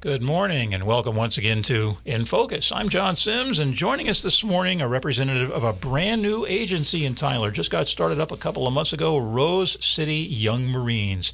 Good 0.00 0.22
morning 0.22 0.74
and 0.74 0.86
welcome 0.86 1.16
once 1.16 1.38
again 1.38 1.60
to 1.64 1.98
In 2.04 2.24
Focus. 2.24 2.70
I'm 2.70 2.88
John 2.88 3.16
Sims 3.16 3.58
and 3.58 3.74
joining 3.74 4.08
us 4.08 4.22
this 4.22 4.44
morning, 4.44 4.80
a 4.80 4.86
representative 4.86 5.50
of 5.50 5.64
a 5.64 5.72
brand 5.72 6.22
new 6.22 6.46
agency 6.46 7.04
in 7.04 7.16
Tyler. 7.16 7.50
Just 7.50 7.72
got 7.72 7.88
started 7.88 8.20
up 8.20 8.30
a 8.30 8.36
couple 8.36 8.68
of 8.68 8.72
months 8.72 8.92
ago, 8.92 9.18
Rose 9.18 9.76
City 9.84 10.18
Young 10.18 10.68
Marines. 10.68 11.32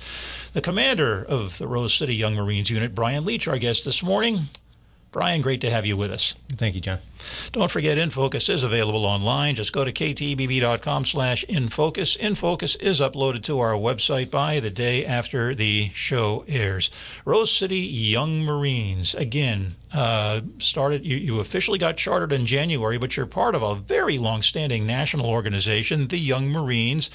The 0.55 0.63
commander 0.63 1.23
of 1.23 1.59
the 1.59 1.69
Rose 1.69 1.93
City 1.93 2.15
Young 2.15 2.37
Marines 2.37 2.71
unit, 2.71 2.95
Brian 2.95 3.27
Leach, 3.27 3.47
our 3.47 3.59
guest 3.59 3.85
this 3.85 4.03
morning. 4.03 4.49
Brian, 5.15 5.43
great 5.43 5.61
to 5.61 5.71
have 5.71 5.87
you 5.87 5.97
with 5.97 6.11
us. 6.11 6.35
Thank 6.49 6.75
you, 6.75 6.81
John. 6.81 6.99
Don't 7.53 7.71
forget, 7.71 7.99
InFocus 7.99 8.51
is 8.51 8.65
available 8.65 9.07
online. 9.07 9.55
Just 9.55 9.73
go 9.73 9.85
to 9.85 9.93
ktbb.com 9.93 11.05
slash 11.05 11.45
InFocus. 11.49 12.19
InFocus 12.19 12.83
is 12.83 12.99
uploaded 12.99 13.45
to 13.45 13.61
our 13.61 13.75
website 13.75 14.29
by 14.33 14.59
the 14.59 14.71
day 14.71 15.07
after 15.07 15.55
the 15.55 15.91
show 15.95 16.45
airs. 16.49 16.91
Rose 17.25 17.57
City 17.57 17.79
Young 17.79 18.43
Marines, 18.43 19.15
again, 19.15 19.77
uh, 19.95 20.41
started, 20.59 21.07
you, 21.07 21.17
you 21.17 21.39
officially 21.39 21.79
got 21.79 21.97
chartered 21.97 22.33
in 22.33 22.45
January, 22.45 22.99
but 22.99 23.17
you're 23.17 23.25
part 23.25 23.55
of 23.55 23.63
a 23.63 23.77
very 23.77 24.19
long-standing 24.19 24.85
national 24.85 25.27
organization, 25.27 26.09
the 26.09 26.19
Young 26.19 26.49
Marines 26.49 27.09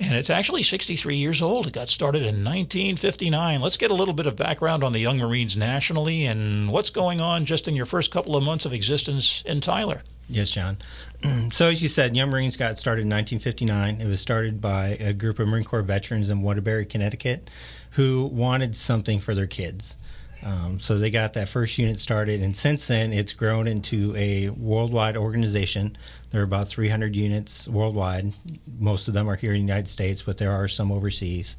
and 0.00 0.16
it's 0.16 0.30
actually 0.30 0.62
63 0.62 1.16
years 1.16 1.42
old. 1.42 1.66
It 1.66 1.72
got 1.72 1.88
started 1.88 2.22
in 2.22 2.44
1959. 2.44 3.60
Let's 3.60 3.76
get 3.76 3.90
a 3.90 3.94
little 3.94 4.14
bit 4.14 4.26
of 4.26 4.36
background 4.36 4.82
on 4.82 4.92
the 4.92 5.00
Young 5.00 5.18
Marines 5.18 5.56
nationally 5.56 6.24
and 6.26 6.70
what's 6.70 6.90
going 6.90 7.20
on 7.20 7.44
just 7.44 7.68
in 7.68 7.76
your 7.76 7.86
first 7.86 8.10
couple 8.10 8.36
of 8.36 8.42
months 8.42 8.64
of 8.64 8.72
existence 8.72 9.42
in 9.46 9.60
Tyler. 9.60 10.02
Yes, 10.28 10.50
John. 10.50 10.78
So, 11.52 11.68
as 11.68 11.80
you 11.80 11.88
said, 11.88 12.16
Young 12.16 12.30
Marines 12.30 12.56
got 12.56 12.78
started 12.78 13.02
in 13.02 13.10
1959. 13.10 14.00
It 14.00 14.06
was 14.08 14.20
started 14.20 14.60
by 14.60 14.96
a 14.98 15.12
group 15.12 15.38
of 15.38 15.46
Marine 15.46 15.62
Corps 15.62 15.82
veterans 15.82 16.30
in 16.30 16.42
Waterbury, 16.42 16.84
Connecticut, 16.84 17.48
who 17.92 18.24
wanted 18.24 18.74
something 18.74 19.20
for 19.20 19.32
their 19.32 19.46
kids. 19.46 19.96
Um, 20.44 20.80
so 20.80 20.98
they 20.98 21.10
got 21.10 21.34
that 21.34 21.48
first 21.48 21.78
unit 21.78 21.98
started, 21.98 22.42
and 22.42 22.56
since 22.56 22.88
then 22.88 23.12
it's 23.12 23.32
grown 23.32 23.68
into 23.68 24.14
a 24.16 24.50
worldwide 24.50 25.16
organization. 25.16 25.96
There 26.30 26.40
are 26.40 26.44
about 26.44 26.68
300 26.68 27.14
units 27.14 27.68
worldwide. 27.68 28.32
Most 28.78 29.06
of 29.06 29.14
them 29.14 29.28
are 29.28 29.36
here 29.36 29.52
in 29.52 29.60
the 29.60 29.66
United 29.66 29.88
States, 29.88 30.22
but 30.22 30.38
there 30.38 30.50
are 30.50 30.66
some 30.66 30.90
overseas. 30.90 31.56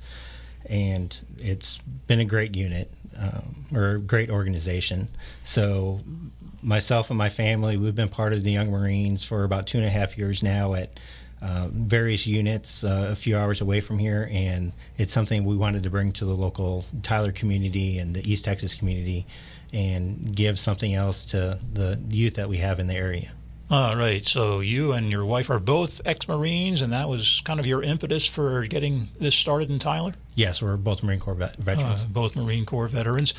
And 0.70 1.17
it's 1.38 1.78
been 2.08 2.20
a 2.20 2.26
great 2.26 2.56
unit 2.56 2.92
um, 3.17 3.66
or 3.73 3.92
a 3.92 4.00
great 4.00 4.30
organization. 4.30 5.09
So 5.44 6.02
myself 6.61 7.09
and 7.09 7.17
my 7.17 7.30
family, 7.30 7.78
we've 7.78 7.95
been 7.95 8.09
part 8.09 8.34
of 8.34 8.44
the 8.44 8.52
Young 8.52 8.72
Marines 8.72 9.23
for 9.23 9.44
about 9.44 9.67
two 9.67 9.78
and 9.78 9.88
a 9.88 9.89
half 9.89 10.17
years 10.17 10.42
now 10.42 10.73
at 10.73 11.00
uh, 11.44 11.67
various 11.69 12.25
units 12.25 12.83
uh, 12.83 13.09
a 13.11 13.16
few 13.16 13.38
hours 13.38 13.59
away 13.59 13.81
from 13.81 13.99
here, 13.99 14.30
and 14.31 14.72
it's 14.97 15.11
something 15.11 15.44
we 15.44 15.58
wanted 15.58 15.83
to 15.83 15.89
bring 15.89 16.13
to 16.13 16.25
the 16.25 16.33
local 16.33 16.86
Tyler 17.02 17.33
community 17.33 17.99
and 17.99 18.16
the 18.16 18.31
East 18.31 18.45
Texas 18.45 18.73
community 18.73 19.25
and 19.73 20.36
give 20.36 20.58
something 20.58 20.94
else 20.94 21.25
to 21.25 21.59
the 21.73 22.02
youth 22.09 22.36
that 22.36 22.47
we 22.47 22.58
have 22.58 22.80
in 22.80 22.88
the 22.88 22.95
area. 22.95 23.31
All 23.69 23.95
right. 23.95 24.25
So 24.25 24.59
you 24.59 24.91
and 24.91 25.09
your 25.09 25.25
wife 25.25 25.49
are 25.49 25.59
both 25.59 25.99
ex-Marines, 26.05 26.81
and 26.81 26.94
that 26.94 27.09
was 27.09 27.41
kind 27.44 27.59
of 27.59 27.66
your 27.66 27.81
impetus 27.81 28.25
for 28.25 28.66
getting 28.66 29.09
this 29.19 29.36
started 29.36 29.69
in 29.69 29.80
Tyler. 29.80 30.14
Yes, 30.36 30.62
we're 30.62 30.78
both 30.78 31.03
Marine 31.03 31.20
Corps 31.20 31.36
vet- 31.36 31.58
veterans. 31.58 32.03
Uh, 32.03 32.08
both 32.09 32.36
Marine 32.36 32.66
Corps 32.66 32.88
veterans. 32.88 33.34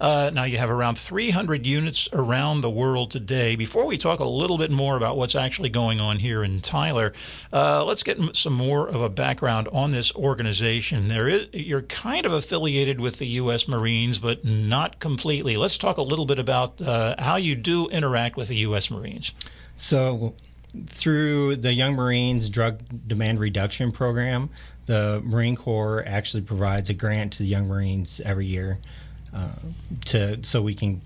Uh, 0.00 0.30
now 0.32 0.44
you 0.44 0.58
have 0.58 0.70
around 0.70 0.98
300 0.98 1.66
units 1.66 2.08
around 2.12 2.60
the 2.60 2.70
world 2.70 3.10
today. 3.10 3.54
Before 3.54 3.86
we 3.86 3.96
talk 3.96 4.18
a 4.18 4.24
little 4.24 4.58
bit 4.58 4.70
more 4.70 4.96
about 4.96 5.16
what's 5.16 5.34
actually 5.34 5.68
going 5.68 6.00
on 6.00 6.18
here 6.18 6.42
in 6.42 6.60
Tyler, 6.60 7.12
uh, 7.52 7.84
let's 7.84 8.02
get 8.02 8.18
some 8.34 8.52
more 8.54 8.88
of 8.88 9.00
a 9.00 9.08
background 9.08 9.68
on 9.72 9.92
this 9.92 10.14
organization. 10.14 11.04
There 11.04 11.28
is 11.28 11.46
you're 11.52 11.82
kind 11.82 12.26
of 12.26 12.32
affiliated 12.32 13.00
with 13.00 13.18
the 13.18 13.26
U.S. 13.26 13.68
Marines, 13.68 14.18
but 14.18 14.44
not 14.44 14.98
completely. 14.98 15.56
Let's 15.56 15.78
talk 15.78 15.98
a 15.98 16.02
little 16.02 16.26
bit 16.26 16.38
about 16.38 16.80
uh, 16.80 17.14
how 17.18 17.36
you 17.36 17.54
do 17.54 17.88
interact 17.88 18.36
with 18.36 18.48
the 18.48 18.56
U.S. 18.56 18.90
Marines. 18.90 19.32
So, 19.76 20.34
through 20.86 21.56
the 21.56 21.72
Young 21.72 21.94
Marines 21.94 22.48
Drug 22.48 22.80
Demand 23.06 23.40
Reduction 23.40 23.92
Program, 23.92 24.50
the 24.86 25.20
Marine 25.24 25.56
Corps 25.56 26.04
actually 26.06 26.42
provides 26.42 26.90
a 26.90 26.94
grant 26.94 27.34
to 27.34 27.38
the 27.42 27.48
Young 27.48 27.68
Marines 27.68 28.20
every 28.24 28.46
year 28.46 28.78
uh, 29.34 29.54
to 30.06 30.42
so 30.42 30.60
we 30.60 30.74
can 30.74 31.00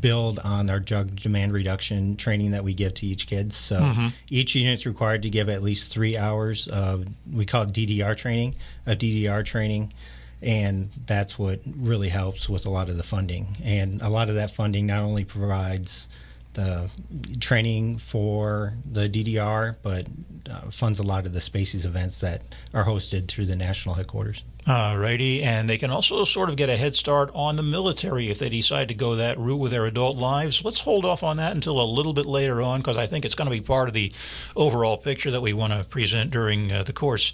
build 0.00 0.38
on 0.38 0.70
our 0.70 0.78
drug 0.78 1.16
demand 1.16 1.52
reduction 1.52 2.16
training 2.16 2.52
that 2.52 2.62
we 2.62 2.74
give 2.74 2.94
to 2.94 3.06
each 3.06 3.26
kid. 3.26 3.52
So 3.52 3.80
mm-hmm. 3.80 4.08
each 4.28 4.54
unit 4.54 4.74
is 4.74 4.86
required 4.86 5.22
to 5.22 5.30
give 5.30 5.48
at 5.48 5.62
least 5.62 5.92
three 5.92 6.16
hours 6.16 6.68
of 6.68 7.06
we 7.32 7.44
call 7.44 7.62
it 7.62 7.70
DDR 7.70 8.16
training, 8.16 8.56
of 8.86 8.98
DDR 8.98 9.44
training. 9.44 9.92
And 10.42 10.90
that's 11.06 11.38
what 11.38 11.60
really 11.76 12.08
helps 12.08 12.48
with 12.48 12.66
a 12.66 12.70
lot 12.70 12.88
of 12.88 12.96
the 12.96 13.02
funding. 13.02 13.56
And 13.64 14.02
a 14.02 14.10
lot 14.10 14.28
of 14.28 14.36
that 14.36 14.50
funding 14.50 14.86
not 14.86 15.02
only 15.02 15.24
provides 15.24 16.08
the 16.56 16.90
training 17.38 17.98
for 17.98 18.74
the 18.84 19.08
DDR, 19.08 19.76
but 19.82 20.06
uh, 20.50 20.70
funds 20.70 20.98
a 20.98 21.02
lot 21.02 21.26
of 21.26 21.32
the 21.32 21.40
Spaces 21.40 21.84
events 21.84 22.20
that 22.20 22.42
are 22.74 22.84
hosted 22.84 23.28
through 23.28 23.46
the 23.46 23.56
national 23.56 23.94
headquarters. 23.94 24.42
All 24.68 24.98
righty. 24.98 25.44
And 25.44 25.70
they 25.70 25.78
can 25.78 25.92
also 25.92 26.24
sort 26.24 26.48
of 26.48 26.56
get 26.56 26.68
a 26.68 26.76
head 26.76 26.96
start 26.96 27.30
on 27.34 27.54
the 27.54 27.62
military 27.62 28.30
if 28.30 28.40
they 28.40 28.48
decide 28.48 28.88
to 28.88 28.94
go 28.94 29.14
that 29.14 29.38
route 29.38 29.60
with 29.60 29.70
their 29.70 29.86
adult 29.86 30.16
lives. 30.16 30.64
Let's 30.64 30.80
hold 30.80 31.04
off 31.04 31.22
on 31.22 31.36
that 31.36 31.52
until 31.52 31.80
a 31.80 31.86
little 31.86 32.12
bit 32.12 32.26
later 32.26 32.60
on 32.60 32.80
because 32.80 32.96
I 32.96 33.06
think 33.06 33.24
it's 33.24 33.36
going 33.36 33.46
to 33.46 33.56
be 33.56 33.60
part 33.60 33.86
of 33.86 33.94
the 33.94 34.12
overall 34.56 34.96
picture 34.96 35.30
that 35.30 35.40
we 35.40 35.52
want 35.52 35.72
to 35.72 35.84
present 35.84 36.32
during 36.32 36.72
uh, 36.72 36.82
the 36.82 36.92
course 36.92 37.32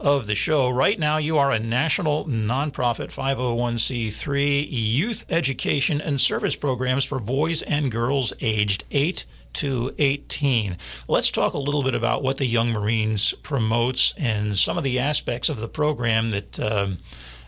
of 0.00 0.26
the 0.26 0.34
show. 0.34 0.70
Right 0.70 0.98
now, 0.98 1.18
you 1.18 1.36
are 1.36 1.52
a 1.52 1.58
national 1.58 2.24
nonprofit 2.24 3.12
501c3 3.12 4.66
youth 4.70 5.26
education 5.28 6.00
and 6.00 6.18
service 6.18 6.56
programs 6.56 7.04
for 7.04 7.20
boys 7.20 7.60
and 7.60 7.92
girls 7.92 8.32
aged 8.40 8.84
8 8.90 9.26
to 9.54 9.94
18. 9.98 10.76
Let's 11.08 11.30
talk 11.30 11.54
a 11.54 11.58
little 11.58 11.82
bit 11.82 11.94
about 11.94 12.22
what 12.22 12.38
the 12.38 12.46
Young 12.46 12.72
Marines 12.72 13.34
promotes 13.42 14.14
and 14.16 14.58
some 14.58 14.78
of 14.78 14.84
the 14.84 14.98
aspects 14.98 15.48
of 15.48 15.60
the 15.60 15.68
program 15.68 16.30
that 16.30 16.60
um, 16.60 16.98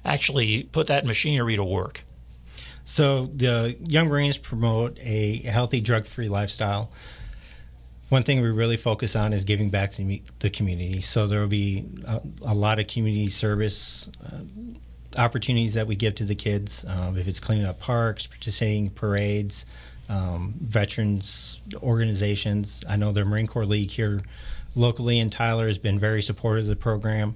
actually 0.04 0.64
put 0.64 0.86
that 0.88 1.06
machinery 1.06 1.56
to 1.56 1.64
work. 1.64 2.04
So, 2.84 3.26
the 3.26 3.76
Young 3.86 4.08
Marines 4.08 4.38
promote 4.38 4.98
a 5.00 5.36
healthy, 5.38 5.80
drug 5.80 6.04
free 6.04 6.28
lifestyle. 6.28 6.90
One 8.08 8.24
thing 8.24 8.42
we 8.42 8.50
really 8.50 8.76
focus 8.76 9.14
on 9.14 9.32
is 9.32 9.44
giving 9.44 9.70
back 9.70 9.92
to 9.92 10.20
the 10.40 10.50
community. 10.50 11.00
So, 11.00 11.26
there 11.26 11.40
will 11.40 11.48
be 11.48 11.88
a, 12.06 12.20
a 12.44 12.54
lot 12.54 12.80
of 12.80 12.88
community 12.88 13.28
service. 13.28 14.10
Uh, 14.24 14.40
opportunities 15.16 15.74
that 15.74 15.86
we 15.86 15.94
give 15.94 16.14
to 16.16 16.24
the 16.24 16.34
kids, 16.34 16.84
um, 16.88 17.16
if 17.16 17.28
it's 17.28 17.40
cleaning 17.40 17.66
up 17.66 17.78
parks, 17.78 18.26
participating 18.26 18.86
in 18.86 18.90
parades, 18.90 19.66
um, 20.12 20.54
veterans 20.60 21.62
organizations. 21.82 22.84
I 22.88 22.96
know 22.96 23.12
the 23.12 23.24
Marine 23.24 23.46
Corps 23.46 23.64
League 23.64 23.90
here 23.90 24.20
locally 24.76 25.18
in 25.18 25.30
Tyler 25.30 25.66
has 25.66 25.78
been 25.78 25.98
very 25.98 26.20
supportive 26.20 26.64
of 26.64 26.68
the 26.68 26.76
program. 26.76 27.34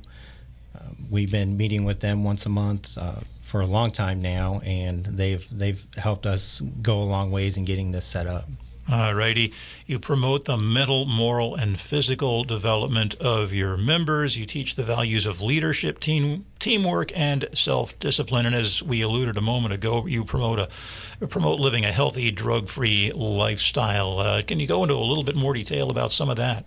Uh, 0.75 0.81
we've 1.11 1.31
been 1.31 1.57
meeting 1.57 1.85
with 1.85 2.01
them 2.01 2.23
once 2.23 2.45
a 2.45 2.51
month 2.51 2.99
uh, 2.99 3.21
for 3.41 3.63
a 3.63 3.67
long 3.67 3.91
time 3.91 4.21
now, 4.21 4.61
and 4.65 5.07
they've 5.07 5.47
they've 5.51 5.87
helped 5.97 6.27
us 6.27 6.61
go 6.61 7.01
a 7.01 7.05
long 7.05 7.31
ways 7.31 7.57
in 7.57 7.65
getting 7.65 7.93
this 7.93 8.05
set 8.05 8.27
up. 8.27 8.45
All 8.89 9.15
righty. 9.15 9.53
You 9.85 9.99
promote 9.99 10.45
the 10.45 10.57
mental, 10.57 11.07
moral, 11.07 11.57
and 11.57 11.81
physical 11.81 12.45
development 12.45 13.17
of 13.17 13.53
your 13.53 13.77
members. 13.77 14.37
You 14.37 14.47
teach 14.47 14.77
the 14.77 14.85
values 14.85 15.27
of 15.27 15.41
leadership, 15.41 15.99
team, 15.99 16.47
teamwork, 16.61 17.11
and 17.19 17.49
self-discipline. 17.53 18.47
And 18.47 18.55
as 18.55 18.85
we 18.85 19.01
alluded 19.03 19.37
a 19.37 19.41
moment 19.41 19.75
ago, 19.75 20.07
you 20.07 20.25
promote 20.25 20.61
a 20.61 21.27
promote 21.27 21.59
living 21.59 21.85
a 21.85 21.91
healthy, 21.91 22.31
drug-free 22.31 23.11
lifestyle. 23.13 24.21
Uh, 24.21 24.43
can 24.43 24.61
you 24.61 24.69
go 24.69 24.85
into 24.85 24.95
a 24.95 24.99
little 24.99 25.25
bit 25.25 25.35
more 25.35 25.55
detail 25.55 25.91
about 25.91 26.13
some 26.13 26.31
of 26.31 26.37
that? 26.37 26.65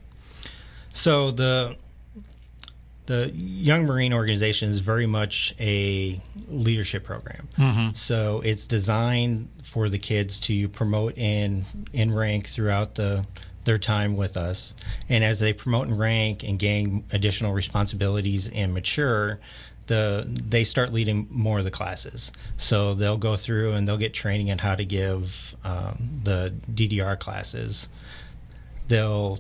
So 0.92 1.32
the 1.32 1.78
the 3.10 3.32
Young 3.34 3.88
Marine 3.88 4.14
organization 4.14 4.70
is 4.70 4.82
very 4.82 5.08
much 5.08 5.56
a 5.60 6.22
leadership 6.48 7.04
program. 7.04 7.48
Mm-hmm. 7.58 7.94
So 7.96 8.42
it's 8.46 8.68
designed 8.68 9.50
for 9.64 9.90
the 9.90 9.98
kids 9.98 10.40
to 10.42 10.70
promote 10.70 11.18
in 11.18 11.66
in 11.92 12.14
rank 12.14 12.48
throughout 12.48 12.96
the 12.96 13.26
their 13.64 13.80
time 13.80 14.16
with 14.16 14.38
us, 14.38 14.76
and 15.10 15.24
as 15.24 15.40
they 15.40 15.54
promote 15.54 15.88
in 15.88 15.98
rank 15.98 16.44
and 16.44 16.60
gain 16.60 17.04
additional 17.12 17.52
responsibilities 17.52 18.48
and 18.48 18.74
mature. 18.74 19.40
The, 19.88 20.24
they 20.28 20.66
start 20.66 20.94
leading 20.94 21.26
more 21.32 21.58
of 21.58 21.66
the 21.66 21.72
classes. 21.72 22.32
So 22.58 22.94
they'll 22.94 23.18
go 23.18 23.36
through 23.36 23.74
and 23.74 23.88
they'll 23.88 23.98
get 23.98 24.14
training 24.14 24.52
on 24.52 24.60
how 24.60 24.76
to 24.76 24.86
give 24.86 25.56
um, 25.64 26.22
the 26.24 26.54
DDR 26.72 27.18
classes. 27.18 27.90
They'll 28.88 29.40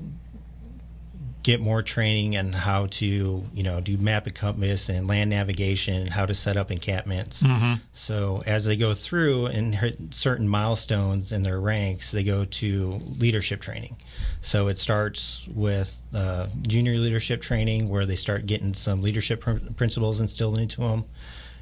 get 1.49 1.59
more 1.59 1.81
training 1.81 2.37
on 2.37 2.53
how 2.53 2.85
to, 2.85 3.43
you 3.53 3.63
know, 3.63 3.81
do 3.81 3.97
map 3.97 4.27
and 4.27 4.35
compass 4.35 4.87
and 4.87 5.07
land 5.07 5.31
navigation, 5.31 6.05
how 6.05 6.23
to 6.23 6.35
set 6.35 6.57
up 6.57 6.69
encampments. 6.69 7.41
Mm-hmm. 7.41 7.81
So 7.91 8.43
as 8.45 8.65
they 8.65 8.75
go 8.75 8.93
through 8.93 9.47
and 9.47 9.73
hit 9.73 10.13
certain 10.13 10.47
milestones 10.47 11.31
in 11.31 11.41
their 11.41 11.59
ranks, 11.59 12.11
they 12.11 12.23
go 12.23 12.45
to 12.45 12.99
leadership 13.17 13.61
training. 13.61 13.97
So 14.41 14.67
it 14.67 14.77
starts 14.77 15.47
with 15.47 15.99
uh, 16.13 16.49
junior 16.61 16.93
leadership 16.93 17.41
training, 17.41 17.89
where 17.89 18.05
they 18.05 18.15
start 18.15 18.45
getting 18.45 18.75
some 18.75 19.01
leadership 19.01 19.41
pr- 19.41 19.57
principles 19.75 20.21
instilled 20.21 20.59
into 20.59 20.81
them, 20.81 21.05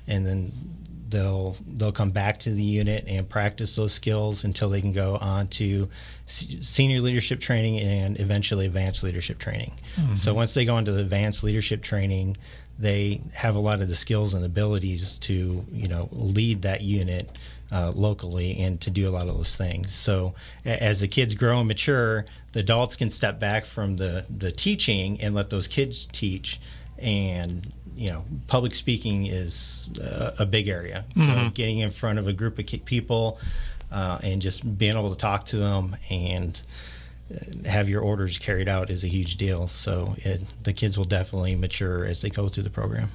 and 0.06 0.26
then 0.26 0.52
they'll 1.10 1.58
they'll 1.68 1.92
come 1.92 2.12
back 2.12 2.40
to 2.40 2.52
the 2.52 2.64
unit 2.64 3.06
and 3.08 3.28
practice 3.28 3.76
those 3.76 3.94
skills 3.94 4.44
until 4.44 4.70
they 4.70 4.82
can 4.82 4.92
go 4.92 5.18
on 5.18 5.48
to 5.48 5.90
senior 6.26 7.00
leadership 7.02 7.40
training 7.40 7.80
and 7.80 8.20
eventually 8.20 8.66
advanced 8.66 9.04
leadership 9.04 9.40
training. 9.40 9.74
Mm-hmm. 9.96 10.16
So 10.16 10.34
once 10.34 10.54
they 10.54 10.66
go 10.66 10.78
into 10.78 10.92
the 10.92 11.02
advanced 11.02 11.44
leadership 11.44 11.82
training, 11.82 12.38
they 12.78 13.22
have 13.34 13.56
a 13.56 13.60
lot 13.60 13.82
of 13.82 13.88
the 13.88 13.96
skills 13.96 14.34
and 14.34 14.44
abilities 14.46 15.20
to 15.20 15.66
you 15.72 15.88
know 15.88 16.10
lead 16.12 16.64
that 16.64 16.82
unit 16.82 17.30
uh, 17.72 17.92
locally 17.94 18.60
and 18.60 18.80
to 18.82 18.90
do 18.90 19.08
a 19.08 19.12
lot 19.12 19.28
of 19.28 19.36
those 19.36 19.56
things. 19.56 19.94
So 19.94 20.36
as 20.66 21.02
the 21.02 21.08
kids 21.08 21.34
grow 21.36 21.60
and 21.60 21.68
mature, 21.68 22.26
the 22.54 22.62
adults 22.62 22.96
can 22.96 23.10
step 23.10 23.40
back 23.40 23.66
from 23.66 23.96
the 23.96 24.26
the 24.30 24.52
teaching 24.52 25.22
and 25.22 25.36
let 25.36 25.50
those 25.50 25.68
kids 25.68 26.08
teach. 26.08 26.60
And 26.98 27.72
you 27.98 28.12
know, 28.12 28.24
public 28.48 28.76
speaking 28.76 29.26
is 29.26 29.90
a, 30.00 30.36
a 30.40 30.46
big 30.46 30.68
area. 30.68 31.06
So 31.16 31.22
mm-hmm. 31.22 31.50
getting 31.50 31.80
in 31.80 31.90
front 31.90 32.20
of 32.20 32.28
a 32.28 32.34
group 32.34 32.60
of 32.60 32.66
people 32.86 33.40
uh, 33.92 34.20
and 34.22 34.42
just 34.42 34.78
being 34.78 34.96
able 34.96 35.10
to 35.10 35.18
talk 35.18 35.46
to 35.46 35.58
them 35.58 35.96
and 36.10 36.62
have 37.66 37.90
your 37.90 38.02
orders 38.02 38.38
carried 38.38 38.70
out 38.70 38.90
is 38.90 39.04
a 39.04 39.08
huge 39.08 39.38
deal. 39.38 39.68
So 39.68 40.16
it, 40.20 40.42
the 40.64 40.74
kids 40.74 40.98
will 40.98 41.06
definitely 41.06 41.56
mature 41.56 42.06
as 42.06 42.22
they 42.22 42.30
go 42.30 42.48
through 42.48 42.64
the 42.64 42.70
program. 42.70 43.10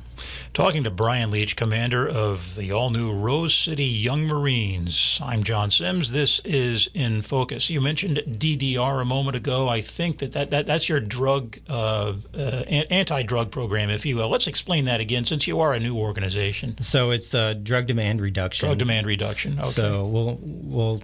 Talking 0.53 0.85
to 0.85 0.91
Brian 0.91 1.31
Leach, 1.31 1.57
commander 1.57 2.07
of 2.09 2.55
the 2.57 2.73
all 2.73 2.91
new 2.91 3.13
Rose 3.13 3.55
City 3.55 3.85
Young 3.85 4.25
Marines. 4.27 5.19
I'm 5.23 5.43
John 5.43 5.71
Sims. 5.71 6.13
This 6.13 6.41
is 6.41 6.91
In 6.95 7.23
Focus. 7.23 7.71
You 7.71 7.81
mentioned 7.81 8.19
DDR 8.27 9.01
a 9.01 9.05
moment 9.05 9.37
ago. 9.37 9.69
I 9.69 9.81
think 9.81 10.19
that, 10.19 10.33
that, 10.33 10.51
that 10.51 10.67
that's 10.67 10.89
your 10.89 11.01
drug, 11.01 11.59
uh, 11.69 12.15
uh, 12.35 12.39
anti 12.39 13.23
drug 13.23 13.51
program, 13.51 13.91
if 13.91 14.05
you 14.05 14.17
will. 14.17 14.29
Let's 14.29 14.47
explain 14.47 14.85
that 14.85 15.01
again 15.01 15.25
since 15.25 15.47
you 15.47 15.59
are 15.61 15.73
a 15.73 15.81
new 15.81 15.97
organization. 15.97 16.81
So 16.81 17.11
it's 17.11 17.35
uh, 17.35 17.55
drug 17.55 17.87
demand 17.87 18.21
reduction. 18.21 18.69
Drug 18.69 18.79
demand 18.79 19.07
reduction. 19.07 19.59
Okay. 19.59 19.69
So 19.69 20.07
we'll, 20.07 20.39
we'll 20.43 21.03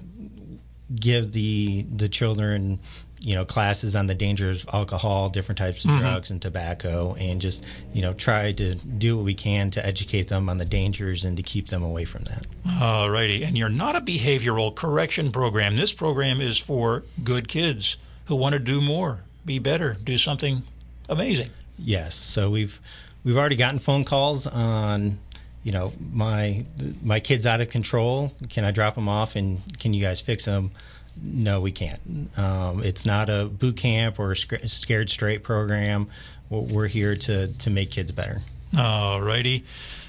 give 0.94 1.32
the 1.32 1.82
the 1.94 2.08
children 2.08 2.79
you 3.20 3.35
know 3.35 3.44
classes 3.44 3.96
on 3.96 4.06
the 4.06 4.14
dangers 4.14 4.62
of 4.64 4.75
alcohol 4.75 5.29
different 5.29 5.58
types 5.58 5.85
of 5.85 5.90
mm-hmm. 5.90 6.00
drugs 6.00 6.31
and 6.31 6.40
tobacco 6.40 7.14
and 7.19 7.40
just 7.40 7.64
you 7.93 8.00
know 8.00 8.12
try 8.12 8.52
to 8.52 8.75
do 8.76 9.17
what 9.17 9.25
we 9.25 9.35
can 9.35 9.70
to 9.70 9.85
educate 9.85 10.29
them 10.29 10.49
on 10.49 10.58
the 10.58 10.64
dangers 10.64 11.25
and 11.25 11.37
to 11.37 11.43
keep 11.43 11.69
them 11.69 11.82
away 11.82 12.05
from 12.05 12.23
that. 12.25 12.46
All 12.81 13.11
righty. 13.11 13.43
And 13.43 13.58
you're 13.58 13.69
not 13.69 13.96
a 13.96 14.00
behavioral 14.00 14.75
correction 14.75 15.32
program. 15.32 15.76
This 15.76 15.93
program 15.93 16.40
is 16.40 16.58
for 16.58 17.02
good 17.25 17.49
kids 17.49 17.96
who 18.26 18.37
want 18.37 18.52
to 18.52 18.58
do 18.58 18.81
more 18.81 19.23
be 19.44 19.58
better 19.58 19.96
do 20.05 20.19
something 20.19 20.62
amazing. 21.08 21.49
Yes. 21.79 22.14
So 22.14 22.50
we've 22.50 22.81
we've 23.25 23.37
already 23.37 23.56
gotten 23.56 23.79
phone 23.79 24.05
calls 24.05 24.46
on 24.46 25.19
you 25.62 25.72
know 25.72 25.93
my 26.12 26.64
my 27.02 27.20
kids 27.20 27.46
out 27.46 27.60
of 27.60 27.70
control 27.70 28.32
can 28.49 28.64
i 28.64 28.70
drop 28.70 28.94
them 28.94 29.08
off 29.08 29.37
and 29.37 29.60
can 29.78 29.93
you 29.94 30.02
guys 30.02 30.20
fix 30.20 30.44
them 30.44 30.70
no 31.20 31.60
we 31.60 31.72
can't 31.72 32.00
um, 32.38 32.82
it's 32.82 33.05
not 33.05 33.28
a 33.28 33.46
boot 33.46 33.76
camp 33.76 34.19
or 34.19 34.34
scared 34.34 35.10
straight 35.10 35.43
program 35.43 36.08
we're 36.50 36.87
here 36.87 37.16
to 37.16 37.49
to 37.55 37.70
make 37.70 37.90
kids 37.90 38.12
better 38.12 38.43
all 38.78 39.20
righty 39.20 39.64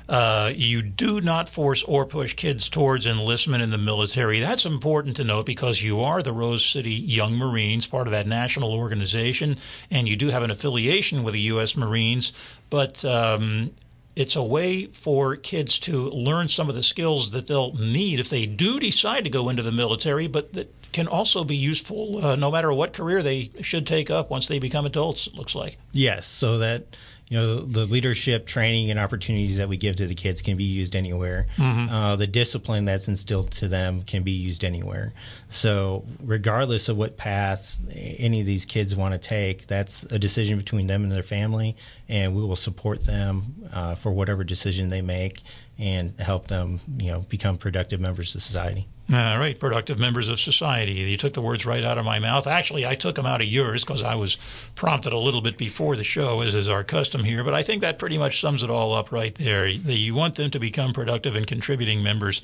uh, 0.09 0.51
you 0.55 0.81
do 0.81 1.21
not 1.21 1.47
force 1.47 1.83
or 1.83 2.03
push 2.03 2.33
kids 2.33 2.67
towards 2.67 3.05
enlistment 3.05 3.61
in 3.61 3.69
the 3.69 3.77
military. 3.77 4.39
That's 4.39 4.65
important 4.65 5.15
to 5.17 5.23
note 5.23 5.45
because 5.45 5.83
you 5.83 5.99
are 5.99 6.23
the 6.23 6.33
Rose 6.33 6.65
City 6.65 6.93
Young 6.93 7.35
Marines, 7.35 7.85
part 7.85 8.07
of 8.07 8.11
that 8.11 8.25
national 8.25 8.73
organization, 8.73 9.55
and 9.91 10.07
you 10.07 10.15
do 10.15 10.29
have 10.29 10.41
an 10.41 10.49
affiliation 10.49 11.21
with 11.21 11.35
the 11.35 11.41
U.S. 11.41 11.77
Marines. 11.77 12.33
But 12.71 13.05
um, 13.05 13.69
it's 14.15 14.35
a 14.35 14.43
way 14.43 14.85
for 14.87 15.35
kids 15.35 15.79
to 15.79 16.09
learn 16.09 16.49
some 16.49 16.69
of 16.69 16.75
the 16.75 16.83
skills 16.83 17.31
that 17.31 17.47
they'll 17.47 17.73
need 17.73 18.19
if 18.19 18.29
they 18.29 18.45
do 18.45 18.79
decide 18.79 19.23
to 19.23 19.29
go 19.29 19.49
into 19.49 19.63
the 19.63 19.71
military, 19.71 20.27
but 20.27 20.53
that 20.53 20.73
can 20.91 21.07
also 21.07 21.43
be 21.43 21.55
useful 21.55 22.23
uh, 22.23 22.35
no 22.35 22.49
matter 22.49 22.73
what 22.73 22.93
career 22.93 23.21
they 23.21 23.51
should 23.61 23.85
take 23.85 24.09
up 24.09 24.29
once 24.29 24.47
they 24.47 24.59
become 24.59 24.85
adults, 24.85 25.27
it 25.27 25.35
looks 25.35 25.55
like. 25.55 25.77
Yes, 25.91 26.27
so 26.27 26.57
that 26.57 26.95
you 27.29 27.37
know 27.37 27.59
the, 27.61 27.85
leadership 27.85 28.45
training 28.45 28.89
and 28.89 28.99
opportunities 28.99 29.57
that 29.57 29.69
we 29.69 29.77
give 29.77 29.95
to 29.97 30.07
the 30.07 30.15
kids 30.15 30.41
can 30.41 30.57
be 30.57 30.63
used 30.63 30.95
anywhere. 30.95 31.45
Mm-hmm. 31.57 31.89
uh, 31.89 32.15
the 32.15 32.27
discipline 32.27 32.85
that's 32.85 33.07
instilled 33.07 33.51
to 33.51 33.67
them 33.67 34.01
can 34.01 34.23
be 34.23 34.31
used 34.31 34.63
anywhere. 34.63 35.13
So 35.47 36.05
regardless 36.21 36.89
of 36.89 36.97
what 36.97 37.17
path 37.17 37.77
any 37.95 38.41
of 38.41 38.45
these 38.45 38.65
kids 38.65 38.95
want 38.95 39.13
to 39.13 39.19
take 39.19 39.67
that's 39.67 40.03
a 40.03 40.19
decision 40.19 40.57
between 40.57 40.87
them 40.87 41.03
and 41.03 41.11
their 41.11 41.23
family 41.23 41.75
and 42.07 42.35
we 42.35 42.41
will 42.41 42.55
support 42.55 43.03
them 43.03 43.67
uh, 43.71 43.95
for 43.95 44.11
whatever 44.11 44.43
decision 44.43 44.89
they 44.89 45.01
make 45.01 45.41
and 45.79 46.19
help 46.19 46.47
them 46.47 46.81
you 46.97 47.11
know 47.11 47.21
become 47.29 47.57
productive 47.57 47.99
members 47.99 48.35
of 48.35 48.41
society 48.41 48.87
all 49.11 49.39
right, 49.39 49.59
productive 49.59 49.97
members 49.97 50.29
of 50.29 50.39
society. 50.39 50.91
You 50.91 51.17
took 51.17 51.33
the 51.33 51.41
words 51.41 51.65
right 51.65 51.83
out 51.83 51.97
of 51.97 52.05
my 52.05 52.19
mouth. 52.19 52.45
Actually, 52.45 52.85
I 52.85 52.93
took 52.93 53.15
them 53.15 53.25
out 53.25 53.41
of 53.41 53.47
yours 53.47 53.83
because 53.83 54.03
I 54.03 54.13
was 54.13 54.37
prompted 54.75 55.13
a 55.13 55.17
little 55.17 55.41
bit 55.41 55.57
before 55.57 55.95
the 55.95 56.03
show, 56.03 56.41
as 56.41 56.53
is 56.53 56.69
our 56.69 56.83
custom 56.83 57.23
here. 57.23 57.43
But 57.43 57.55
I 57.55 57.63
think 57.63 57.81
that 57.81 57.97
pretty 57.97 58.19
much 58.19 58.39
sums 58.39 58.61
it 58.61 58.69
all 58.69 58.93
up 58.93 59.11
right 59.11 59.33
there. 59.33 59.65
You 59.65 60.13
want 60.13 60.35
them 60.35 60.51
to 60.51 60.59
become 60.59 60.93
productive 60.93 61.35
and 61.35 61.47
contributing 61.47 62.03
members 62.03 62.43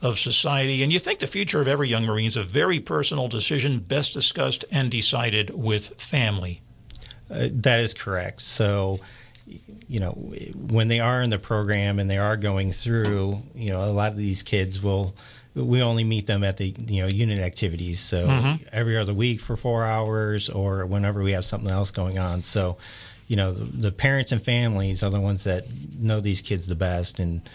of 0.00 0.18
society. 0.18 0.82
And 0.82 0.90
you 0.90 0.98
think 0.98 1.18
the 1.18 1.26
future 1.26 1.60
of 1.60 1.68
every 1.68 1.88
young 1.88 2.06
Marine 2.06 2.28
is 2.28 2.36
a 2.36 2.42
very 2.42 2.80
personal 2.80 3.28
decision, 3.28 3.80
best 3.80 4.14
discussed 4.14 4.64
and 4.72 4.90
decided 4.90 5.50
with 5.50 5.88
family. 6.00 6.62
Uh, 7.30 7.48
that 7.52 7.80
is 7.80 7.92
correct. 7.92 8.40
So, 8.40 9.00
you 9.88 10.00
know, 10.00 10.12
when 10.12 10.88
they 10.88 11.00
are 11.00 11.22
in 11.22 11.30
the 11.30 11.38
program 11.38 11.98
and 11.98 12.10
they 12.10 12.18
are 12.18 12.36
going 12.36 12.72
through, 12.72 13.42
you 13.54 13.70
know, 13.70 13.84
a 13.84 13.90
lot 13.90 14.12
of 14.12 14.18
these 14.18 14.42
kids 14.42 14.82
will 14.82 15.14
we 15.54 15.82
only 15.82 16.04
meet 16.04 16.26
them 16.26 16.44
at 16.44 16.56
the 16.56 16.74
you 16.86 17.02
know 17.02 17.08
unit 17.08 17.38
activities 17.38 18.00
so 18.00 18.26
mm-hmm. 18.26 18.64
every 18.72 18.96
other 18.96 19.14
week 19.14 19.40
for 19.40 19.56
four 19.56 19.84
hours 19.84 20.48
or 20.48 20.86
whenever 20.86 21.22
we 21.22 21.32
have 21.32 21.44
something 21.44 21.70
else 21.70 21.90
going 21.90 22.18
on 22.18 22.42
so 22.42 22.76
you 23.26 23.36
know 23.36 23.52
the, 23.52 23.64
the 23.64 23.92
parents 23.92 24.30
and 24.30 24.42
families 24.42 25.02
are 25.02 25.10
the 25.10 25.20
ones 25.20 25.44
that 25.44 25.66
know 25.98 26.20
these 26.20 26.42
kids 26.42 26.66
the 26.66 26.74
best 26.74 27.18
and 27.18 27.48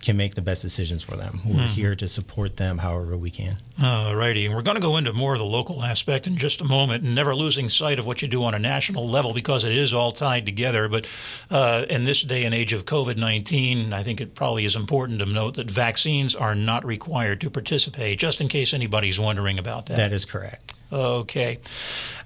can 0.00 0.16
make 0.16 0.34
the 0.34 0.42
best 0.42 0.62
decisions 0.62 1.02
for 1.02 1.16
them. 1.16 1.40
We're 1.44 1.54
mm-hmm. 1.54 1.66
here 1.66 1.94
to 1.96 2.08
support 2.08 2.56
them 2.56 2.78
however 2.78 3.16
we 3.16 3.30
can. 3.30 3.56
All 3.82 4.14
righty. 4.14 4.46
And 4.46 4.54
we're 4.54 4.62
going 4.62 4.76
to 4.76 4.80
go 4.80 4.96
into 4.96 5.12
more 5.12 5.32
of 5.32 5.38
the 5.38 5.44
local 5.44 5.82
aspect 5.82 6.26
in 6.26 6.36
just 6.36 6.60
a 6.60 6.64
moment, 6.64 7.02
and 7.02 7.14
never 7.14 7.34
losing 7.34 7.68
sight 7.68 7.98
of 7.98 8.06
what 8.06 8.22
you 8.22 8.28
do 8.28 8.44
on 8.44 8.54
a 8.54 8.58
national 8.58 9.08
level 9.08 9.32
because 9.32 9.64
it 9.64 9.72
is 9.72 9.92
all 9.92 10.12
tied 10.12 10.46
together. 10.46 10.88
But 10.88 11.06
uh, 11.50 11.86
in 11.90 12.04
this 12.04 12.22
day 12.22 12.44
and 12.44 12.54
age 12.54 12.72
of 12.72 12.84
COVID 12.84 13.16
19, 13.16 13.92
I 13.92 14.02
think 14.02 14.20
it 14.20 14.34
probably 14.34 14.64
is 14.64 14.76
important 14.76 15.18
to 15.20 15.26
note 15.26 15.54
that 15.56 15.70
vaccines 15.70 16.36
are 16.36 16.54
not 16.54 16.84
required 16.84 17.40
to 17.40 17.50
participate, 17.50 18.18
just 18.18 18.40
in 18.40 18.48
case 18.48 18.72
anybody's 18.72 19.18
wondering 19.18 19.58
about 19.58 19.86
that. 19.86 19.96
That 19.96 20.12
is 20.12 20.24
correct. 20.24 20.73
Okay. 20.94 21.58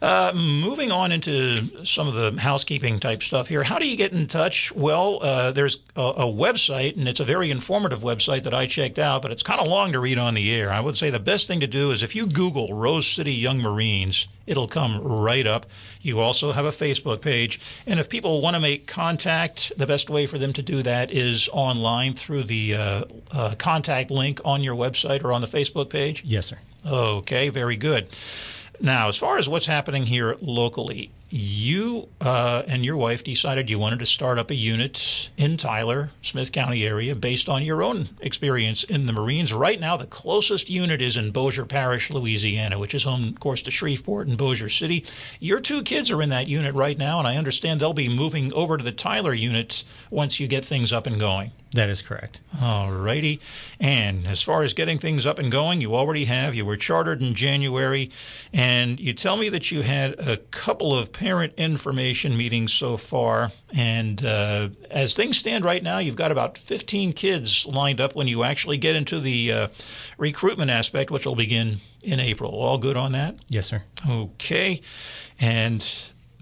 Uh, 0.02 0.30
moving 0.34 0.92
on 0.92 1.10
into 1.10 1.84
some 1.86 2.06
of 2.06 2.12
the 2.12 2.38
housekeeping 2.38 3.00
type 3.00 3.22
stuff 3.22 3.48
here. 3.48 3.62
How 3.62 3.78
do 3.78 3.88
you 3.88 3.96
get 3.96 4.12
in 4.12 4.26
touch? 4.26 4.70
Well, 4.72 5.20
uh, 5.22 5.52
there's 5.52 5.78
a, 5.96 6.02
a, 6.02 6.24
website, 6.24 6.96
and 6.96 7.08
it's 7.08 7.18
a 7.18 7.24
very 7.24 7.50
informative 7.50 8.00
website 8.00 8.42
that 8.42 8.52
I 8.52 8.66
checked 8.66 8.98
out, 8.98 9.22
but 9.22 9.32
it's 9.32 9.42
kind 9.42 9.58
of 9.58 9.66
long 9.66 9.92
to 9.92 10.00
read 10.00 10.18
on 10.18 10.34
the 10.34 10.54
air. 10.54 10.70
I 10.70 10.80
would 10.80 10.98
say 10.98 11.08
the 11.08 11.18
best 11.18 11.48
thing 11.48 11.60
to 11.60 11.66
do 11.66 11.90
is 11.92 12.02
if 12.02 12.14
you 12.14 12.26
Google 12.26 12.74
Rose 12.74 13.06
City 13.06 13.32
Young 13.32 13.58
Marines, 13.58 14.28
it'll 14.46 14.68
come 14.68 15.02
right 15.02 15.46
up. 15.46 15.64
You 16.02 16.20
also 16.20 16.52
have 16.52 16.66
a 16.66 16.70
Facebook 16.70 17.22
page. 17.22 17.60
And 17.86 17.98
if 17.98 18.10
people 18.10 18.42
want 18.42 18.54
to 18.54 18.60
make 18.60 18.86
contact, 18.86 19.72
the 19.78 19.86
best 19.86 20.10
way 20.10 20.26
for 20.26 20.38
them 20.38 20.52
to 20.52 20.62
do 20.62 20.82
that 20.82 21.10
is 21.10 21.48
online 21.52 22.12
through 22.12 22.44
the 22.44 22.74
uh, 22.74 23.04
uh 23.32 23.54
contact 23.58 24.10
link 24.10 24.42
on 24.44 24.62
your 24.62 24.76
website 24.76 25.24
or 25.24 25.32
on 25.32 25.40
the 25.40 25.48
Facebook 25.48 25.88
page? 25.88 26.22
Yes, 26.24 26.46
sir. 26.46 26.58
Okay, 26.86 27.48
very 27.48 27.76
good. 27.76 28.08
Now, 28.80 29.08
as 29.08 29.16
far 29.16 29.38
as 29.38 29.48
what's 29.48 29.66
happening 29.66 30.06
here 30.06 30.36
locally, 30.40 31.10
you 31.30 32.08
uh, 32.20 32.62
and 32.66 32.84
your 32.84 32.96
wife 32.96 33.22
decided 33.22 33.68
you 33.68 33.78
wanted 33.78 33.98
to 33.98 34.06
start 34.06 34.38
up 34.38 34.50
a 34.50 34.54
unit 34.54 35.30
in 35.36 35.56
Tyler, 35.56 36.12
Smith 36.22 36.52
County 36.52 36.86
area, 36.86 37.14
based 37.14 37.48
on 37.48 37.62
your 37.62 37.82
own 37.82 38.08
experience 38.20 38.82
in 38.84 39.06
the 39.06 39.12
Marines. 39.12 39.52
Right 39.52 39.78
now, 39.78 39.96
the 39.96 40.06
closest 40.06 40.70
unit 40.70 41.02
is 41.02 41.16
in 41.16 41.30
Bossier 41.30 41.66
Parish, 41.66 42.10
Louisiana, 42.10 42.78
which 42.78 42.94
is 42.94 43.02
home, 43.02 43.28
of 43.28 43.40
course, 43.40 43.62
to 43.62 43.70
Shreveport 43.70 44.28
and 44.28 44.38
Bossier 44.38 44.68
City. 44.68 45.04
Your 45.38 45.60
two 45.60 45.82
kids 45.82 46.10
are 46.10 46.22
in 46.22 46.30
that 46.30 46.48
unit 46.48 46.74
right 46.74 46.96
now, 46.96 47.18
and 47.18 47.28
I 47.28 47.36
understand 47.36 47.80
they'll 47.80 47.92
be 47.92 48.08
moving 48.08 48.52
over 48.54 48.76
to 48.76 48.84
the 48.84 48.92
Tyler 48.92 49.34
unit 49.34 49.84
once 50.10 50.40
you 50.40 50.48
get 50.48 50.64
things 50.64 50.92
up 50.92 51.06
and 51.06 51.20
going. 51.20 51.52
That 51.72 51.90
is 51.90 52.00
correct. 52.00 52.40
All 52.62 52.90
righty. 52.90 53.40
And 53.78 54.26
as 54.26 54.40
far 54.40 54.62
as 54.62 54.72
getting 54.72 54.98
things 54.98 55.26
up 55.26 55.38
and 55.38 55.52
going, 55.52 55.82
you 55.82 55.94
already 55.94 56.24
have. 56.24 56.54
You 56.54 56.64
were 56.64 56.78
chartered 56.78 57.20
in 57.20 57.34
January, 57.34 58.10
and 58.54 58.98
you 58.98 59.12
tell 59.12 59.36
me 59.36 59.50
that 59.50 59.70
you 59.70 59.82
had 59.82 60.18
a 60.18 60.38
couple 60.38 60.96
of 60.96 61.12
parent 61.18 61.52
information 61.56 62.36
meetings 62.36 62.72
so 62.72 62.96
far. 62.96 63.50
And 63.74 64.24
uh, 64.24 64.68
as 64.88 65.16
things 65.16 65.36
stand 65.36 65.64
right 65.64 65.82
now, 65.82 65.98
you've 65.98 66.14
got 66.14 66.30
about 66.30 66.56
15 66.56 67.12
kids 67.12 67.66
lined 67.66 68.00
up 68.00 68.14
when 68.14 68.28
you 68.28 68.44
actually 68.44 68.78
get 68.78 68.94
into 68.94 69.18
the 69.18 69.52
uh, 69.52 69.68
recruitment 70.16 70.70
aspect, 70.70 71.10
which 71.10 71.26
will 71.26 71.34
begin 71.34 71.78
in 72.04 72.20
April. 72.20 72.52
All 72.52 72.78
good 72.78 72.96
on 72.96 73.12
that? 73.12 73.34
Yes, 73.48 73.66
sir. 73.66 73.82
Okay. 74.08 74.80
And 75.40 75.84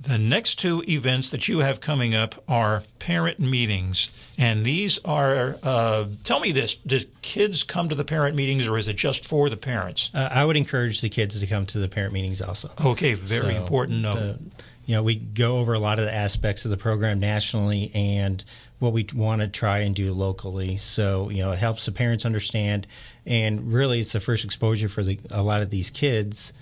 the 0.07 0.19
next 0.19 0.57
two 0.57 0.83
events 0.89 1.31
that 1.31 1.49
you 1.49 1.59
have 1.61 1.81
coming 1.81 2.15
up 2.15 2.43
are 2.49 2.85
parent 2.99 3.41
meetings. 3.41 4.11
And 4.39 4.65
these 4.65 4.99
are, 5.05 5.59
uh, 5.63 6.07
tell 6.25 6.41
me 6.41 6.53
this, 6.53 6.75
do 6.75 7.01
kids 7.23 7.63
come 7.63 7.89
to 7.89 7.95
the 7.95 8.05
parent 8.05 8.37
meetings 8.37 8.69
or 8.69 8.79
is 8.79 8.89
it 8.89 8.97
just 8.97 9.27
for 9.27 9.51
the 9.51 9.57
parents? 9.57 10.11
Uh, 10.15 10.29
I 10.31 10.45
would 10.45 10.57
encourage 10.57 11.01
the 11.01 11.09
kids 11.09 11.39
to 11.39 11.47
come 11.47 11.67
to 11.67 11.79
the 11.79 11.89
parent 11.89 12.13
meetings 12.13 12.41
also. 12.41 12.71
Okay, 12.85 13.15
very 13.15 13.55
so 13.55 13.61
important 13.61 14.03
note. 14.03 14.15
The, 14.15 14.39
you 14.87 14.95
know, 14.95 15.03
we 15.03 15.17
go 15.17 15.59
over 15.59 15.75
a 15.75 15.81
lot 15.81 15.99
of 15.99 16.05
the 16.05 16.15
aspects 16.15 16.65
of 16.65 16.71
the 16.71 16.77
program 16.77 17.19
nationally 17.19 17.91
and 17.93 18.45
what 18.79 18.93
we 18.93 19.07
want 19.15 19.41
to 19.41 19.49
try 19.49 19.79
and 19.79 19.95
do 19.97 20.13
locally. 20.13 20.77
So, 20.77 21.29
you 21.31 21.43
know, 21.43 21.51
it 21.51 21.59
helps 21.59 21.87
the 21.87 21.93
parents 21.93 22.25
understand. 22.25 22.87
And 23.25 23.73
really, 23.73 24.01
it's 24.01 24.13
the 24.13 24.21
first 24.21 24.45
exposure 24.45 24.89
for 24.89 25.03
the, 25.03 25.19
a 25.33 25.43
lot 25.43 25.63
of 25.63 25.71
these 25.71 25.91
kids 25.91 26.53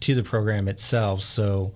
to 0.00 0.14
the 0.14 0.22
program 0.22 0.68
itself. 0.68 1.22
So, 1.22 1.72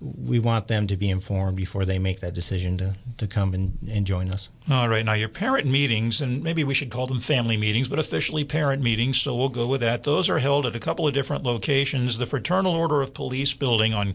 we 0.00 0.38
want 0.38 0.68
them 0.68 0.86
to 0.86 0.96
be 0.96 1.08
informed 1.08 1.56
before 1.56 1.84
they 1.84 1.98
make 1.98 2.20
that 2.20 2.34
decision 2.34 2.76
to, 2.78 2.92
to 3.16 3.26
come 3.26 3.54
and, 3.54 3.78
and 3.88 4.06
join 4.06 4.30
us. 4.30 4.50
All 4.70 4.88
right. 4.88 5.04
Now, 5.04 5.14
your 5.14 5.28
parent 5.28 5.66
meetings, 5.66 6.20
and 6.20 6.42
maybe 6.42 6.64
we 6.64 6.74
should 6.74 6.90
call 6.90 7.06
them 7.06 7.20
family 7.20 7.56
meetings, 7.56 7.88
but 7.88 7.98
officially 7.98 8.44
parent 8.44 8.82
meetings, 8.82 9.20
so 9.20 9.34
we'll 9.34 9.48
go 9.48 9.66
with 9.66 9.80
that. 9.80 10.02
Those 10.02 10.28
are 10.28 10.38
held 10.38 10.66
at 10.66 10.76
a 10.76 10.80
couple 10.80 11.06
of 11.06 11.14
different 11.14 11.44
locations. 11.44 12.18
The 12.18 12.26
Fraternal 12.26 12.74
Order 12.74 13.00
of 13.00 13.14
Police 13.14 13.54
building 13.54 13.94
on 13.94 14.14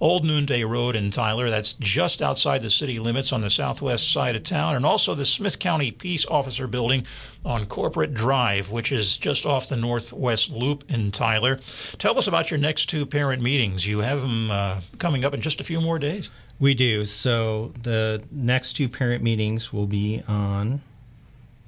Old 0.00 0.24
Noonday 0.24 0.64
Road 0.64 0.96
in 0.96 1.10
Tyler, 1.10 1.48
that's 1.48 1.74
just 1.74 2.22
outside 2.22 2.62
the 2.62 2.70
city 2.70 2.98
limits 2.98 3.32
on 3.32 3.42
the 3.42 3.50
southwest 3.50 4.10
side 4.12 4.34
of 4.34 4.42
town, 4.42 4.74
and 4.74 4.84
also 4.84 5.14
the 5.14 5.24
Smith 5.24 5.58
County 5.58 5.90
Peace 5.90 6.26
Officer 6.26 6.66
building 6.66 7.06
on 7.44 7.66
Corporate 7.66 8.14
Drive, 8.14 8.70
which 8.70 8.92
is 8.92 9.16
just 9.16 9.46
off 9.46 9.68
the 9.68 9.76
northwest 9.76 10.50
loop 10.50 10.84
in 10.88 11.10
Tyler. 11.10 11.60
Tell 11.98 12.18
us 12.18 12.26
about 12.26 12.50
your 12.50 12.58
next 12.58 12.86
two 12.86 13.06
parent 13.06 13.42
meetings. 13.42 13.86
You 13.86 14.00
have 14.00 14.20
them 14.20 14.50
uh, 14.50 14.80
coming 14.98 15.24
up 15.24 15.34
in 15.34 15.40
just 15.40 15.60
a 15.60 15.64
few 15.64 15.80
more 15.80 15.98
days. 15.98 16.30
We 16.58 16.74
do. 16.74 17.06
So 17.06 17.72
the 17.82 18.22
next 18.30 18.74
two 18.74 18.88
parent 18.88 19.22
meetings 19.22 19.72
will 19.72 19.86
be 19.86 20.22
on. 20.28 20.82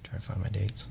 Try 0.03 0.19
to 0.19 0.23
find 0.23 0.43
my 0.43 0.51
dates. 0.51 0.87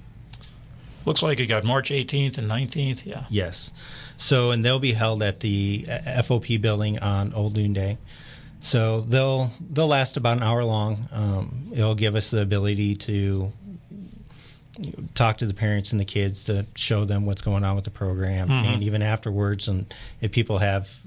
Looks 1.05 1.23
like 1.23 1.39
you 1.39 1.47
got 1.47 1.63
March 1.63 1.89
18th 1.91 2.37
and 2.37 2.49
19th. 2.49 3.05
Yeah. 3.05 3.25
Yes. 3.29 3.71
So 4.17 4.51
and 4.51 4.63
they'll 4.63 4.79
be 4.79 4.93
held 4.93 5.23
at 5.23 5.39
the 5.39 5.85
FOP 5.87 6.61
building 6.61 6.99
on 6.99 7.33
Old 7.33 7.55
Noonday. 7.55 7.97
So 8.59 9.01
they'll 9.01 9.51
they'll 9.59 9.87
last 9.87 10.17
about 10.17 10.37
an 10.37 10.43
hour 10.43 10.63
long. 10.63 11.07
Um, 11.11 11.71
it'll 11.73 11.95
give 11.95 12.15
us 12.15 12.29
the 12.29 12.41
ability 12.41 12.95
to 12.97 13.51
talk 15.13 15.37
to 15.37 15.45
the 15.45 15.53
parents 15.53 15.91
and 15.91 15.99
the 15.99 16.05
kids 16.05 16.45
to 16.45 16.65
show 16.75 17.05
them 17.05 17.25
what's 17.25 17.41
going 17.41 17.63
on 17.63 17.75
with 17.75 17.85
the 17.85 17.91
program, 17.91 18.47
mm-hmm. 18.47 18.73
and 18.73 18.83
even 18.83 19.01
afterwards, 19.01 19.67
and 19.67 19.93
if 20.21 20.31
people 20.31 20.59
have 20.59 20.99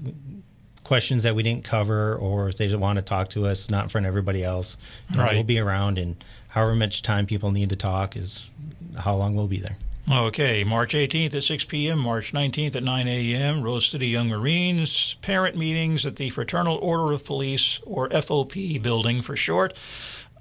questions 0.83 1.23
that 1.23 1.35
we 1.35 1.43
didn't 1.43 1.63
cover 1.63 2.15
or 2.15 2.47
if 2.47 2.57
they 2.57 2.67
just 2.67 2.79
want 2.79 2.97
to 2.97 3.01
talk 3.01 3.29
to 3.29 3.45
us, 3.45 3.69
not 3.69 3.83
in 3.83 3.89
front 3.89 4.05
of 4.05 4.09
everybody 4.09 4.43
else, 4.43 4.77
you 5.09 5.17
know, 5.17 5.23
right. 5.23 5.33
we'll 5.33 5.43
be 5.43 5.59
around, 5.59 5.97
and 5.97 6.23
however 6.49 6.75
much 6.75 7.01
time 7.01 7.25
people 7.25 7.51
need 7.51 7.69
to 7.69 7.75
talk 7.75 8.15
is 8.15 8.51
how 8.99 9.15
long 9.15 9.35
we'll 9.35 9.47
be 9.47 9.59
there. 9.59 9.77
Okay, 10.09 10.63
March 10.63 10.93
18th 10.93 11.33
at 11.33 11.43
6 11.43 11.65
p.m., 11.65 11.97
March 11.97 12.31
19th 12.31 12.75
at 12.75 12.83
9 12.83 13.07
a.m., 13.07 13.63
Rose 13.63 13.87
City 13.87 14.07
Young 14.07 14.29
Marines, 14.29 15.15
parent 15.23 15.57
meetings 15.57 16.05
at 16.05 16.17
the 16.17 16.29
Fraternal 16.29 16.77
Order 16.77 17.11
of 17.11 17.25
Police, 17.25 17.79
or 17.87 18.07
FOP 18.09 18.79
building 18.83 19.23
for 19.23 19.35
short 19.35 19.73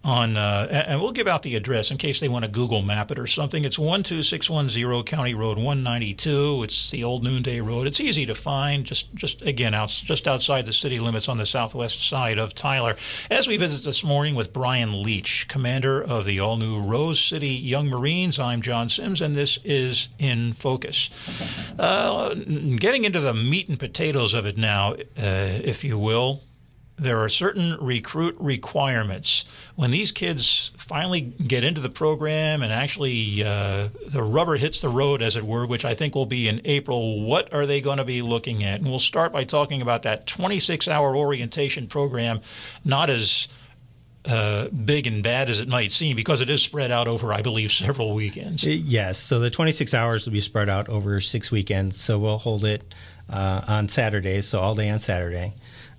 on, 0.05 0.37
uh, 0.37 0.85
and 0.87 1.01
we'll 1.01 1.13
give 1.13 1.27
out 1.27 1.43
the 1.43 1.57
address 1.57 1.91
in 1.91 1.97
case 1.97 2.21
they 2.21 2.29
want 2.29 2.45
to 2.45 2.51
Google 2.51 2.83
map 2.83 3.11
it 3.11 3.19
or 3.19 3.27
something. 3.27 3.65
It's 3.65 3.77
12610 3.77 5.05
County 5.05 5.35
Road 5.35 5.57
192. 5.57 6.63
It's 6.63 6.91
the 6.91 7.03
old 7.03 7.25
Noonday 7.25 7.61
Road. 7.61 7.87
It's 7.87 8.01
easy 8.01 8.27
to 8.27 8.35
find, 8.35 8.85
just, 8.85 9.15
just 9.15 9.41
again, 9.43 9.73
out, 9.73 9.89
just 9.89 10.29
outside 10.29 10.67
the 10.67 10.73
city 10.73 11.01
limits 11.01 11.29
on 11.29 11.39
the 11.39 11.47
southwest 11.47 12.07
side 12.07 12.39
of 12.39 12.55
Tyler. 12.55 12.97
As 13.31 13.49
we 13.49 13.57
visit 13.57 13.85
this 13.85 14.05
morning 14.05 14.35
with 14.35 14.53
Brian 14.53 15.03
Leach, 15.03 15.49
commander 15.49 16.03
of 16.03 16.27
the 16.27 16.39
all 16.41 16.57
new 16.57 16.81
Rose 16.81 17.21
City 17.21 17.49
Young 17.49 17.89
Marines, 17.89 18.39
I'm 18.39 18.61
John 18.61 18.91
Sims, 18.91 19.23
and 19.23 19.35
this 19.35 19.59
is 19.65 20.11
In 20.19 20.53
Focus. 20.53 21.09
Uh, 21.79 22.35
getting 22.35 23.05
into 23.05 23.21
the 23.21 23.35
meat 23.35 23.69
and 23.69 23.79
potatoes 23.79 24.35
of 24.35 24.45
it 24.45 24.59
now, 24.59 24.93
uh, 24.93 24.97
if 25.17 25.83
you 25.83 25.99
will 25.99 26.43
there 26.97 27.19
are 27.19 27.29
certain 27.29 27.77
recruit 27.81 28.37
requirements. 28.39 29.45
When 29.75 29.91
these 29.91 30.13
kids 30.13 30.71
finally 30.77 31.21
get 31.23 31.65
into 31.65 31.81
the 31.81 31.89
program 31.89 32.63
and 32.63 32.73
actually 32.73 33.43
uh, 33.43 33.89
the 34.07 34.23
rubber 34.23 34.57
hits 34.57 34.81
the 34.81 34.89
road, 34.89 35.21
as 35.21 35.37
it 35.37 35.45
were, 35.45 35.67
which 35.67 35.85
I 35.85 35.95
think 35.95 36.15
will 36.15 36.27
be 36.27 36.49
in 36.49 36.61
April, 36.65 37.23
what 37.23 37.53
are 37.53 37.67
they 37.67 37.81
going 37.81 37.99
to 37.99 38.05
be 38.05 38.23
looking 38.23 38.63
at? 38.63 38.81
And 38.81 38.89
we'll 38.89 39.01
start 39.01 39.33
by 39.33 39.45
talking 39.45 39.83
about 39.83 40.05
that 40.05 40.27
26 40.27 40.87
hour 40.87 41.17
orientation 41.17 41.89
program, 41.89 42.41
not 42.85 43.11
as 43.11 43.49
uh, 44.27 44.69
big 44.69 45.07
and 45.09 45.23
bad 45.23 45.51
as 45.51 45.59
it 45.59 45.69
might 45.69 45.93
seem, 45.93 46.15
because 46.17 46.41
it 46.41 46.49
is 46.49 46.63
spread 46.63 46.93
out 46.93 47.09
over, 47.09 47.33
I 47.33 47.43
believe, 47.43 47.73
several 47.73 48.15
weekends. 48.15 48.65
Yes. 48.65 49.19
So 49.19 49.41
the 49.41 49.51
26 49.51 49.95
hours 49.95 50.27
will 50.27 50.33
be 50.33 50.41
spread 50.41 50.69
out 50.69 50.89
over 50.89 51.21
six 51.21 51.51
weekends. 51.51 52.01
So 52.01 52.21
we'll 52.21 52.39
hold 52.39 52.65
it 52.65 52.95
uh, 53.29 53.63
on 53.67 53.89
Saturdays, 53.89 54.47
so 54.47 54.61
all 54.61 54.75
day 54.77 54.91
on 54.91 55.01
Saturday. 55.01 55.55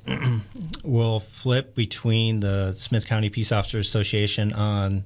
will 0.83 1.19
flip 1.19 1.75
between 1.75 2.39
the 2.39 2.74
Smith 2.74 3.07
County 3.07 3.29
Peace 3.29 3.51
Officers 3.51 3.88
Association 3.88 4.53
on 4.53 5.03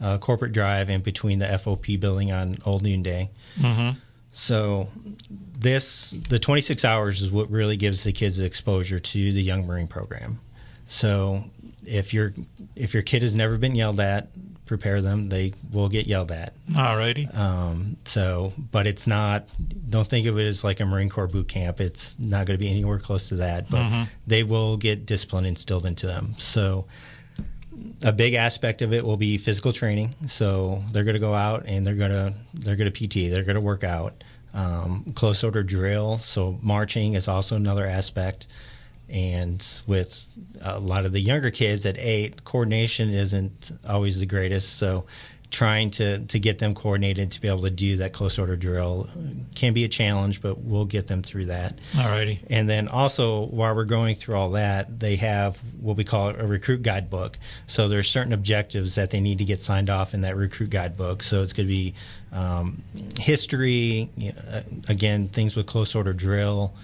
uh, 0.00 0.18
Corporate 0.18 0.52
Drive 0.52 0.88
and 0.88 1.02
between 1.02 1.38
the 1.38 1.46
FOP 1.46 1.98
building 1.98 2.32
on 2.32 2.56
Old 2.64 2.82
Noonday. 2.82 3.30
Mm-hmm. 3.58 3.98
So 4.32 4.88
this 5.58 6.12
the 6.28 6.38
26 6.38 6.84
hours 6.84 7.22
is 7.22 7.30
what 7.30 7.50
really 7.50 7.76
gives 7.76 8.04
the 8.04 8.12
kids 8.12 8.38
exposure 8.38 8.98
to 8.98 9.32
the 9.32 9.42
Young 9.42 9.66
Marine 9.66 9.88
program. 9.88 10.40
So 10.86 11.44
if 11.88 12.14
your 12.14 12.34
if 12.76 12.94
your 12.94 13.02
kid 13.02 13.22
has 13.22 13.34
never 13.34 13.58
been 13.58 13.74
yelled 13.74 14.00
at, 14.00 14.28
prepare 14.66 15.00
them. 15.02 15.28
They 15.28 15.54
will 15.72 15.88
get 15.88 16.06
yelled 16.06 16.30
at. 16.30 16.54
Alrighty. 16.70 17.34
Um, 17.36 17.96
so, 18.04 18.52
but 18.70 18.86
it's 18.86 19.06
not. 19.06 19.48
Don't 19.88 20.08
think 20.08 20.26
of 20.26 20.38
it 20.38 20.46
as 20.46 20.62
like 20.62 20.78
a 20.80 20.86
Marine 20.86 21.08
Corps 21.08 21.26
boot 21.26 21.48
camp. 21.48 21.80
It's 21.80 22.18
not 22.18 22.46
going 22.46 22.56
to 22.56 22.60
be 22.64 22.70
anywhere 22.70 22.98
close 22.98 23.30
to 23.30 23.36
that. 23.36 23.68
But 23.70 23.82
mm-hmm. 23.82 24.02
they 24.26 24.44
will 24.44 24.76
get 24.76 25.06
discipline 25.06 25.46
instilled 25.46 25.86
into 25.86 26.06
them. 26.06 26.34
So, 26.38 26.86
a 28.04 28.12
big 28.12 28.34
aspect 28.34 28.82
of 28.82 28.92
it 28.92 29.04
will 29.04 29.16
be 29.16 29.38
physical 29.38 29.72
training. 29.72 30.14
So 30.26 30.82
they're 30.92 31.04
going 31.04 31.14
to 31.14 31.20
go 31.20 31.34
out 31.34 31.64
and 31.66 31.86
they're 31.86 31.94
going 31.94 32.10
to 32.10 32.34
they're 32.54 32.76
going 32.76 32.92
to 32.92 33.08
PT. 33.08 33.30
They're 33.30 33.44
going 33.44 33.56
to 33.56 33.60
work 33.60 33.84
out. 33.84 34.22
Um, 34.54 35.12
close 35.14 35.44
order 35.44 35.62
drill. 35.62 36.18
So 36.18 36.58
marching 36.62 37.14
is 37.14 37.28
also 37.28 37.56
another 37.56 37.86
aspect 37.86 38.46
and 39.08 39.80
with 39.86 40.28
a 40.60 40.78
lot 40.78 41.06
of 41.06 41.12
the 41.12 41.20
younger 41.20 41.50
kids 41.50 41.86
at 41.86 41.96
eight, 41.98 42.44
coordination 42.44 43.10
isn't 43.10 43.72
always 43.88 44.20
the 44.20 44.26
greatest. 44.26 44.76
So 44.76 45.06
trying 45.50 45.90
to, 45.90 46.18
to 46.26 46.38
get 46.38 46.58
them 46.58 46.74
coordinated 46.74 47.32
to 47.32 47.40
be 47.40 47.48
able 47.48 47.62
to 47.62 47.70
do 47.70 47.96
that 47.96 48.12
close 48.12 48.38
order 48.38 48.56
drill 48.56 49.08
can 49.54 49.72
be 49.72 49.84
a 49.84 49.88
challenge, 49.88 50.42
but 50.42 50.58
we'll 50.58 50.84
get 50.84 51.06
them 51.06 51.22
through 51.22 51.46
that. 51.46 51.78
Alrighty. 51.92 52.40
And 52.50 52.68
then 52.68 52.86
also, 52.86 53.46
while 53.46 53.74
we're 53.74 53.84
going 53.84 54.14
through 54.14 54.36
all 54.36 54.50
that, 54.50 55.00
they 55.00 55.16
have 55.16 55.56
what 55.80 55.96
we 55.96 56.04
call 56.04 56.28
a 56.28 56.46
recruit 56.46 56.82
guidebook. 56.82 57.38
So 57.66 57.88
there's 57.88 58.10
certain 58.10 58.34
objectives 58.34 58.96
that 58.96 59.10
they 59.10 59.20
need 59.20 59.38
to 59.38 59.44
get 59.44 59.60
signed 59.60 59.88
off 59.88 60.12
in 60.12 60.20
that 60.20 60.36
recruit 60.36 60.70
guidebook. 60.70 61.22
So 61.22 61.40
it's 61.40 61.54
going 61.54 61.66
to 61.66 61.72
be 61.72 61.94
um, 62.30 62.82
history, 63.18 64.10
you 64.16 64.32
know, 64.32 64.62
again, 64.88 65.28
things 65.28 65.56
with 65.56 65.64
close 65.66 65.94
order 65.94 66.12
drill, 66.12 66.74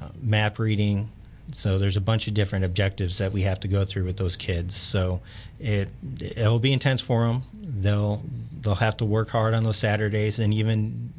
uh, 0.00 0.08
map 0.22 0.58
reading, 0.58 1.10
so 1.52 1.78
there's 1.78 1.96
a 1.96 2.00
bunch 2.00 2.26
of 2.26 2.34
different 2.34 2.64
objectives 2.64 3.18
that 3.18 3.32
we 3.32 3.42
have 3.42 3.60
to 3.60 3.68
go 3.68 3.84
through 3.84 4.04
with 4.04 4.16
those 4.16 4.36
kids. 4.36 4.76
So 4.76 5.20
it 5.58 5.88
it'll 6.20 6.58
be 6.58 6.72
intense 6.72 7.00
for 7.00 7.26
them. 7.26 7.42
They'll 7.54 8.22
they'll 8.60 8.74
have 8.76 8.96
to 8.98 9.04
work 9.04 9.30
hard 9.30 9.54
on 9.54 9.64
those 9.64 9.78
Saturdays, 9.78 10.38
and 10.38 10.52
even 10.54 11.12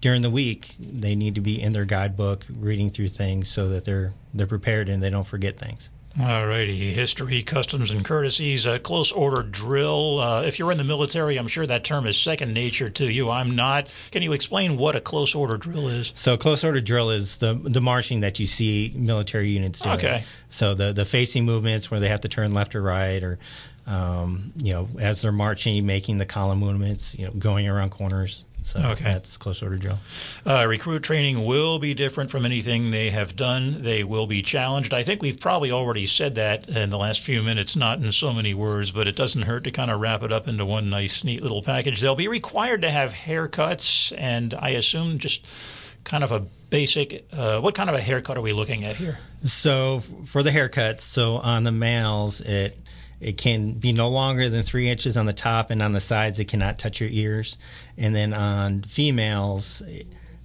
during 0.00 0.22
the 0.22 0.30
week, 0.30 0.74
they 0.78 1.14
need 1.14 1.34
to 1.34 1.40
be 1.40 1.60
in 1.60 1.72
their 1.72 1.84
guidebook, 1.84 2.46
reading 2.48 2.90
through 2.90 3.08
things 3.08 3.48
so 3.48 3.68
that 3.68 3.84
they're 3.84 4.12
they're 4.32 4.46
prepared 4.46 4.88
and 4.88 5.02
they 5.02 5.10
don't 5.10 5.26
forget 5.26 5.58
things. 5.58 5.90
All 6.18 6.46
righty. 6.46 6.92
History, 6.92 7.42
customs, 7.42 7.90
and 7.92 8.04
courtesies. 8.04 8.66
A 8.66 8.80
close 8.80 9.12
order 9.12 9.44
drill. 9.44 10.18
Uh, 10.18 10.42
if 10.42 10.58
you're 10.58 10.72
in 10.72 10.78
the 10.78 10.84
military, 10.84 11.36
I'm 11.36 11.46
sure 11.46 11.66
that 11.66 11.84
term 11.84 12.04
is 12.06 12.16
second 12.16 12.52
nature 12.52 12.90
to 12.90 13.12
you. 13.12 13.30
I'm 13.30 13.54
not. 13.54 13.92
Can 14.10 14.22
you 14.22 14.32
explain 14.32 14.76
what 14.76 14.96
a 14.96 15.00
close 15.00 15.36
order 15.36 15.56
drill 15.56 15.86
is? 15.88 16.10
So, 16.14 16.36
close 16.36 16.64
order 16.64 16.80
drill 16.80 17.10
is 17.10 17.36
the 17.36 17.54
the 17.54 17.80
marching 17.80 18.20
that 18.20 18.40
you 18.40 18.48
see 18.48 18.92
military 18.96 19.50
units 19.50 19.80
doing. 19.80 19.96
Okay. 19.96 20.24
So 20.48 20.74
the 20.74 20.92
the 20.92 21.04
facing 21.04 21.44
movements 21.44 21.90
where 21.92 22.00
they 22.00 22.08
have 22.08 22.22
to 22.22 22.28
turn 22.28 22.50
left 22.52 22.74
or 22.74 22.82
right, 22.82 23.22
or 23.22 23.38
um, 23.86 24.52
you 24.62 24.72
know, 24.72 24.88
as 25.00 25.22
they're 25.22 25.32
marching, 25.32 25.86
making 25.86 26.18
the 26.18 26.26
column 26.26 26.58
movements, 26.58 27.16
you 27.18 27.26
know, 27.26 27.32
going 27.32 27.68
around 27.68 27.90
corners. 27.90 28.44
So 28.62 28.80
okay. 28.80 29.04
that's 29.04 29.36
close 29.36 29.62
order 29.62 29.76
drill. 29.76 29.98
Uh, 30.44 30.66
recruit 30.68 31.02
training 31.02 31.44
will 31.44 31.78
be 31.78 31.94
different 31.94 32.30
from 32.30 32.44
anything 32.44 32.90
they 32.90 33.10
have 33.10 33.36
done. 33.36 33.82
They 33.82 34.04
will 34.04 34.26
be 34.26 34.42
challenged. 34.42 34.94
I 34.94 35.02
think 35.02 35.22
we've 35.22 35.40
probably 35.40 35.72
already 35.72 36.06
said 36.06 36.34
that 36.36 36.68
in 36.68 36.90
the 36.90 36.98
last 36.98 37.22
few 37.22 37.42
minutes, 37.42 37.76
not 37.76 37.98
in 37.98 38.12
so 38.12 38.32
many 38.32 38.54
words, 38.54 38.90
but 38.90 39.08
it 39.08 39.16
doesn't 39.16 39.42
hurt 39.42 39.64
to 39.64 39.70
kind 39.70 39.90
of 39.90 40.00
wrap 40.00 40.22
it 40.22 40.32
up 40.32 40.48
into 40.48 40.64
one 40.64 40.90
nice, 40.90 41.24
neat 41.24 41.42
little 41.42 41.62
package. 41.62 42.00
They'll 42.00 42.14
be 42.14 42.28
required 42.28 42.82
to 42.82 42.90
have 42.90 43.12
haircuts, 43.12 44.12
and 44.16 44.54
I 44.54 44.70
assume 44.70 45.18
just 45.18 45.46
kind 46.04 46.24
of 46.24 46.32
a 46.32 46.40
basic, 46.40 47.26
uh, 47.32 47.60
what 47.60 47.74
kind 47.74 47.90
of 47.90 47.96
a 47.96 48.00
haircut 48.00 48.38
are 48.38 48.42
we 48.42 48.52
looking 48.52 48.84
at 48.84 48.96
here? 48.96 49.18
So 49.42 50.00
for 50.00 50.42
the 50.42 50.50
haircuts, 50.50 51.00
so 51.00 51.36
on 51.36 51.64
the 51.64 51.72
males, 51.72 52.40
it 52.40 52.78
it 53.20 53.36
can 53.36 53.74
be 53.74 53.92
no 53.92 54.08
longer 54.08 54.48
than 54.48 54.62
three 54.62 54.88
inches 54.88 55.16
on 55.16 55.26
the 55.26 55.32
top, 55.32 55.70
and 55.70 55.82
on 55.82 55.92
the 55.92 56.00
sides, 56.00 56.38
it 56.38 56.46
cannot 56.46 56.78
touch 56.78 57.00
your 57.00 57.10
ears. 57.10 57.58
And 57.98 58.14
then 58.14 58.32
on 58.32 58.82
females, 58.82 59.82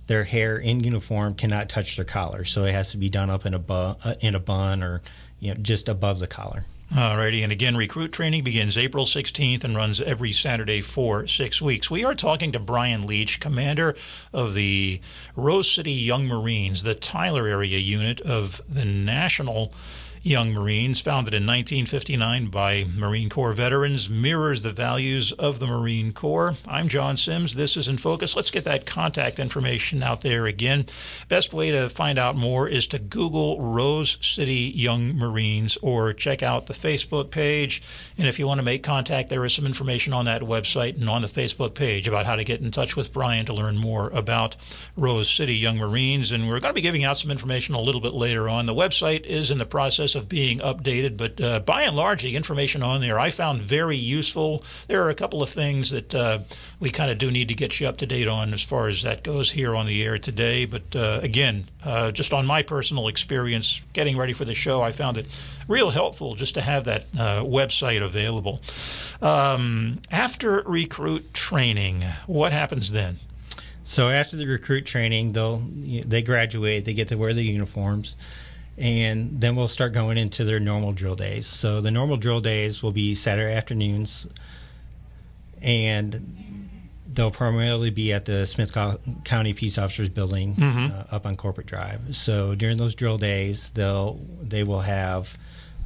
their 0.08 0.26
hair 0.26 0.58
in 0.58 0.84
uniform 0.84 1.36
cannot 1.36 1.70
touch 1.70 1.96
their 1.96 2.06
collar, 2.06 2.44
so 2.44 2.66
it 2.66 2.74
has 2.74 2.92
to 2.92 2.98
be 2.98 3.10
done 3.10 3.30
up 3.30 3.46
in 3.46 3.54
a 3.54 3.60
bu- 3.60 3.74
uh, 3.74 4.16
in 4.20 4.36
a 4.36 4.40
bun 4.40 4.84
or 4.84 5.02
you 5.40 5.54
know 5.54 5.60
just 5.62 5.88
above 5.90 6.20
the 6.20 6.28
collar. 6.28 6.66
Alrighty, 6.92 7.42
and 7.42 7.52
again, 7.52 7.76
recruit 7.76 8.12
training 8.12 8.44
begins 8.44 8.78
April 8.78 9.06
16th 9.06 9.64
and 9.64 9.76
runs 9.76 10.00
every 10.00 10.32
Saturday 10.32 10.82
for 10.82 11.26
six 11.26 11.60
weeks. 11.60 11.90
We 11.90 12.06
are 12.06 12.14
talking 12.14 12.52
to 12.52 12.60
Brian 12.60 13.08
Leach, 13.08 13.40
commander 13.40 13.96
of 14.32 14.54
the 14.54 15.02
Rose 15.36 15.70
City 15.70 15.92
Young 15.92 16.28
Marines, 16.28 16.84
the 16.84 16.94
Tyler 16.94 17.48
area 17.48 17.80
unit 17.80 18.22
of 18.22 18.62
the 18.70 18.86
National 18.86 19.74
Young 20.26 20.54
Marines, 20.54 21.00
founded 21.00 21.36
in 21.36 21.46
1959 21.46 22.48
by 22.48 22.84
Marine 22.98 23.30
Corps 23.30 23.54
veterans, 23.54 24.10
mirrors 24.10 24.64
the 24.64 24.72
values 24.72 25.32
of 25.34 25.60
the 25.60 25.68
Marine 25.68 26.14
Corps. 26.14 26.56
I'm 26.68 26.88
John 26.88 27.16
Sims. 27.16 27.54
This 27.54 27.78
is 27.78 27.88
In 27.88 28.00
Focus. 28.00 28.36
Let's 28.36 28.50
get 28.50 28.64
that 28.64 28.88
contact 28.88 29.38
information 29.38 30.02
out 30.02 30.22
there 30.22 30.48
again. 30.48 30.88
Best 31.28 31.54
way 31.54 31.70
to 31.70 31.90
find 31.90 32.18
out 32.18 32.36
more 32.36 32.68
is 32.68 32.88
to 32.88 32.98
Google 32.98 33.62
Rose 33.62 34.18
City 34.20 34.72
Young 34.74 35.16
Marines 35.16 35.78
or 35.84 36.12
check 36.12 36.42
out 36.42 36.66
the 36.66 36.74
Facebook 36.74 37.30
page. 37.30 37.84
And 38.18 38.28
if 38.28 38.40
you 38.40 38.48
want 38.48 38.60
to 38.60 38.66
make 38.66 38.82
contact, 38.82 39.30
there 39.30 39.46
is 39.46 39.54
some 39.54 39.68
information 39.68 40.12
on 40.12 40.26
that 40.26 40.42
website 40.42 40.96
and 40.96 41.08
on 41.08 41.22
the 41.22 41.28
Facebook 41.28 41.76
page 41.76 42.08
about 42.08 42.26
how 42.26 42.36
to 42.36 42.44
get 42.44 42.62
in 42.62 42.72
touch 42.72 42.96
with 42.96 43.14
Brian 43.14 43.46
to 43.46 43.54
learn 43.54 43.78
more 43.78 44.10
about 44.10 44.56
Rose 44.98 45.30
City 45.30 45.54
Young 45.54 45.78
Marines. 45.78 46.32
And 46.32 46.48
we're 46.48 46.60
going 46.60 46.72
to 46.72 46.74
be 46.74 46.82
giving 46.82 47.04
out 47.04 47.20
some 47.20 47.30
information 47.30 47.76
a 47.76 47.80
little 47.80 48.02
bit 48.02 48.16
later 48.16 48.50
on. 48.50 48.66
The 48.66 48.74
website 48.74 49.24
is 49.26 49.52
in 49.52 49.60
the 49.60 49.68
process 49.68 50.15
of 50.16 50.30
being 50.30 50.60
updated, 50.60 51.18
but 51.18 51.40
uh, 51.42 51.60
by 51.60 51.84
and 51.84 51.96
large, 51.96 52.24
the 52.24 52.36
information 52.36 52.84
on 52.84 53.02
there 53.02 53.20
I 53.20 53.30
found 53.30 53.62
very 53.62 53.98
useful. 53.98 54.64
There 54.88 55.04
are 55.04 55.10
a 55.10 55.16
couple 55.16 55.42
of 55.44 55.50
things 55.50 55.92
that 55.92 56.16
uh, 56.16 56.40
we 56.80 56.90
kind 56.90 57.12
of 57.12 57.18
do 57.18 57.32
need 57.32 57.48
to 57.50 57.54
get 57.54 57.80
you 57.80 57.88
up 57.88 57.98
to 57.98 58.06
date 58.06 58.28
on 58.28 58.54
as 58.54 58.64
far 58.64 58.88
as 58.88 59.04
that 59.04 59.24
goes 59.24 59.52
here 59.52 59.76
on 59.76 59.86
the 59.86 60.04
air 60.04 60.18
today. 60.18 60.66
But 60.66 60.96
uh, 60.96 61.20
again, 61.22 61.68
uh, 61.84 62.12
just 62.12 62.34
on 62.34 62.46
my 62.46 62.64
personal 62.64 63.08
experience 63.08 63.84
getting 63.94 64.18
ready 64.18 64.34
for 64.34 64.46
the 64.46 64.56
show, 64.56 64.82
I 64.82 64.92
found 64.92 65.18
it 65.18 65.28
real 65.68 65.90
helpful 65.90 66.36
just 66.36 66.56
to 66.56 66.62
have 66.62 66.86
that 66.86 67.06
uh, 67.18 67.44
website 67.44 68.02
available. 68.02 68.62
Um, 69.22 70.00
after 70.12 70.62
recruit 70.66 71.34
training, 71.34 72.04
what 72.28 72.52
happens 72.52 72.92
then? 72.92 73.18
So 73.84 74.10
after 74.10 74.36
the 74.36 74.48
recruit 74.48 74.88
training, 74.88 75.34
they'll 75.34 75.58
they 75.58 76.24
graduate, 76.24 76.86
they 76.86 76.96
get 76.96 77.10
to 77.10 77.18
wear 77.18 77.34
the 77.34 77.44
uniforms, 77.44 78.18
and 78.78 79.40
then 79.40 79.56
we'll 79.56 79.68
start 79.68 79.94
going 79.94 80.18
into 80.18 80.44
their 80.44 80.60
normal 80.60 80.92
drill 80.92 81.16
days. 81.16 81.48
So 81.48 81.82
the 81.82 81.92
normal 81.92 82.18
drill 82.18 82.42
days 82.42 82.84
will 82.84 82.92
be 82.92 83.16
Saturday 83.16 83.54
afternoons, 83.54 84.28
and 85.62 86.70
they'll 87.14 87.32
primarily 87.32 87.90
be 87.90 88.12
at 88.12 88.26
the 88.26 88.46
Smith 88.46 88.74
County 89.24 89.54
Peace 89.54 89.78
Officers 89.78 90.10
Building 90.10 90.62
uh, 90.62 91.08
up 91.12 91.26
on 91.26 91.38
Corporate 91.38 91.68
Drive. 91.68 92.16
So 92.16 92.56
during 92.56 92.78
those 92.78 92.96
drill 92.96 93.18
days, 93.18 93.70
they'll 93.72 94.20
they 94.42 94.64
will 94.64 94.82
have 94.82 95.38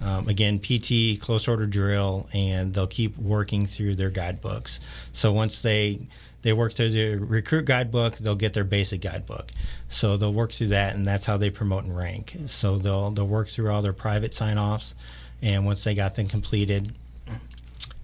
um, 0.02 0.28
again 0.28 0.60
PT 0.60 1.20
close 1.22 1.48
order 1.48 1.66
drill, 1.68 2.28
and 2.34 2.74
they'll 2.74 2.88
keep 2.88 3.18
working 3.18 3.66
through 3.66 3.96
their 3.96 4.10
guidebooks. 4.10 4.80
So 5.14 5.32
once 5.32 5.62
they 5.62 6.08
they 6.42 6.54
work 6.54 6.74
through 6.74 6.90
the 6.90 7.16
recruit 7.16 7.66
guidebook, 7.66 8.18
they'll 8.18 8.36
get 8.36 8.54
their 8.54 8.64
basic 8.64 9.02
guidebook. 9.02 9.52
So 9.90 10.18
they'll 10.18 10.34
work 10.34 10.52
through 10.52 10.68
that, 10.68 10.96
and 10.96 11.06
that's 11.06 11.26
how 11.26 11.38
they 11.38 11.50
promote 11.50 11.84
and 11.84 11.96
rank. 11.96 12.36
So 12.46 12.78
they'll 12.78 13.12
they'll 13.12 13.28
work 13.28 13.50
through 13.50 13.72
all 13.72 13.82
their 13.82 13.94
private 13.94 14.34
sign 14.34 14.58
offs, 14.58 14.96
and 15.42 15.66
once 15.66 15.84
they 15.84 15.96
got 15.96 16.16
them 16.16 16.28
completed, 16.28 16.94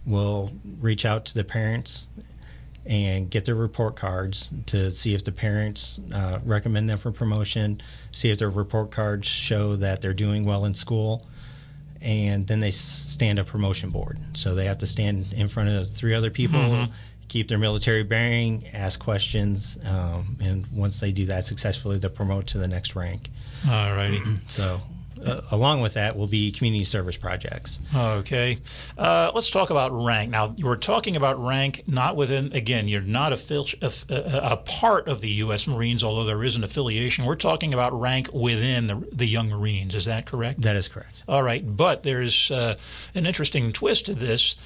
we'll 0.06 0.52
reach 0.80 1.06
out 1.06 1.26
to 1.26 1.34
the 1.34 1.44
parents 1.44 2.08
and 2.86 3.32
get 3.32 3.46
their 3.46 3.56
report 3.56 3.96
cards 3.96 4.52
to 4.68 4.92
see 4.92 5.16
if 5.16 5.24
the 5.24 5.32
parents 5.32 6.00
uh, 6.14 6.40
recommend 6.46 6.88
them 6.88 7.00
for 7.00 7.12
promotion, 7.12 7.82
see 8.12 8.30
if 8.30 8.38
their 8.38 8.50
report 8.50 8.92
cards 8.92 9.28
show 9.28 9.76
that 9.76 10.02
they're 10.02 10.14
doing 10.14 10.46
well 10.46 10.66
in 10.66 10.74
school, 10.76 11.26
and 12.00 12.46
then 12.46 12.60
they 12.60 12.70
stand 12.70 13.40
a 13.40 13.44
promotion 13.44 13.90
board. 13.90 14.20
So 14.34 14.54
they 14.54 14.66
have 14.66 14.78
to 14.80 14.88
stand 14.88 15.34
in 15.34 15.48
front 15.48 15.70
of 15.70 15.90
three 15.90 16.14
other 16.14 16.30
people, 16.30 16.88
keep 17.28 17.48
their 17.48 17.58
military 17.58 18.04
bearing, 18.04 18.68
ask 18.74 19.00
questions, 19.00 19.78
um, 19.86 20.38
and 20.42 20.68
once 20.68 21.00
they 21.00 21.12
do 21.12 21.26
that 21.26 21.46
successfully, 21.46 21.98
they'll 21.98 22.12
promote 22.12 22.48
to 22.48 22.58
the 22.58 22.68
next 22.68 22.96
rank. 22.96 23.30
All 23.70 23.96
righty. 23.96 24.22
So. 24.48 24.82
Uh, 25.24 25.42
along 25.52 25.82
with 25.82 25.94
that 25.94 26.18
will 26.18 26.28
be 26.28 26.52
community 26.52 26.84
service 26.84 27.16
projects. 27.18 27.82
Okay. 27.96 28.60
Uh, 28.98 29.32
let's 29.34 29.50
talk 29.50 29.70
about 29.70 29.92
rank. 29.92 30.30
Now, 30.30 30.54
we're 30.62 30.76
talking 30.76 31.16
about 31.16 31.44
rank 31.44 31.84
not 31.88 32.16
within, 32.16 32.52
again, 32.54 32.88
you're 32.88 33.02
not 33.02 33.32
a, 33.32 33.66
a, 33.82 33.92
a 34.52 34.58
part 34.58 35.08
of 35.08 35.22
the 35.22 35.30
U.S. 35.30 35.68
Marines, 35.68 36.04
although 36.04 36.26
there 36.26 36.44
is 36.44 36.56
an 36.56 36.64
affiliation. 36.64 37.26
We're 37.26 37.38
talking 37.38 37.74
about 37.74 38.00
rank 38.00 38.30
within 38.34 38.88
the, 38.88 39.08
the 39.12 39.26
Young 39.26 39.50
Marines. 39.50 39.96
Is 39.96 40.06
that 40.06 40.26
correct? 40.26 40.62
That 40.62 40.76
is 40.76 40.90
correct. 40.90 41.24
All 41.28 41.42
right. 41.42 41.64
But 41.66 42.04
there's 42.04 42.52
uh, 42.52 42.76
an 43.16 43.26
interesting 43.26 43.72
twist 43.72 44.08
to 44.08 44.16
this. 44.16 44.58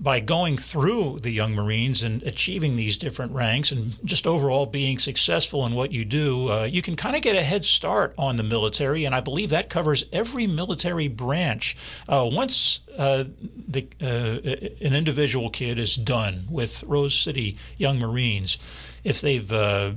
By 0.00 0.20
going 0.20 0.56
through 0.56 1.20
the 1.20 1.30
Young 1.30 1.54
Marines 1.54 2.02
and 2.02 2.22
achieving 2.24 2.76
these 2.76 2.96
different 2.96 3.32
ranks 3.32 3.70
and 3.70 3.92
just 4.04 4.26
overall 4.26 4.66
being 4.66 4.98
successful 4.98 5.64
in 5.64 5.74
what 5.74 5.92
you 5.92 6.04
do, 6.04 6.50
uh, 6.50 6.64
you 6.64 6.82
can 6.82 6.96
kind 6.96 7.14
of 7.14 7.22
get 7.22 7.36
a 7.36 7.42
head 7.42 7.64
start 7.64 8.14
on 8.18 8.36
the 8.36 8.42
military. 8.42 9.04
And 9.04 9.14
I 9.14 9.20
believe 9.20 9.50
that 9.50 9.70
covers 9.70 10.04
every 10.12 10.46
military 10.46 11.06
branch. 11.08 11.76
Uh, 12.08 12.28
once 12.32 12.80
uh, 12.98 13.24
the, 13.68 13.86
uh, 14.00 14.84
an 14.84 14.94
individual 14.94 15.50
kid 15.50 15.78
is 15.78 15.94
done 15.94 16.46
with 16.50 16.82
Rose 16.84 17.14
City 17.14 17.56
Young 17.76 17.98
Marines, 17.98 18.58
if 19.04 19.20
they've 19.20 19.52
uh, 19.52 19.92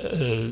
uh, 0.00 0.50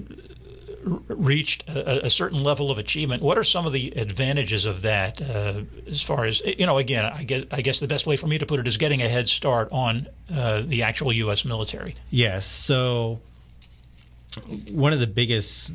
reached 0.83 1.69
a, 1.69 2.07
a, 2.07 2.11
certain 2.11 2.43
level 2.43 2.71
of 2.71 2.79
achievement, 2.79 3.23
what 3.23 3.39
are 3.39 3.45
some 3.45 3.67
of 3.67 3.73
the 3.73 3.93
advantages 3.97 4.65
of 4.65 4.83
that? 4.83 5.21
Uh, 5.21 5.63
as 5.87 6.03
far 6.03 6.25
as 6.25 6.43
you 6.45 6.67
know, 6.67 6.79
again, 6.79 7.05
I 7.05 7.25
guess 7.25 7.45
I 7.51 7.63
guess 7.63 7.81
the 7.81 7.89
best 7.89 8.07
way 8.07 8.17
for 8.17 8.27
me 8.27 8.39
to 8.39 8.47
put 8.47 8.61
it 8.61 8.67
is 8.67 8.77
getting 8.77 9.01
a 9.01 9.09
head 9.09 9.29
start 9.29 9.69
on 9.71 10.09
uh, 10.33 10.63
the 10.65 10.83
actual 10.83 11.13
U.S. 11.13 11.45
military. 11.45 11.95
Yes. 12.11 12.47
So 12.47 13.21
one 14.71 14.93
of 14.93 15.01
the 15.01 15.07
biggest 15.07 15.75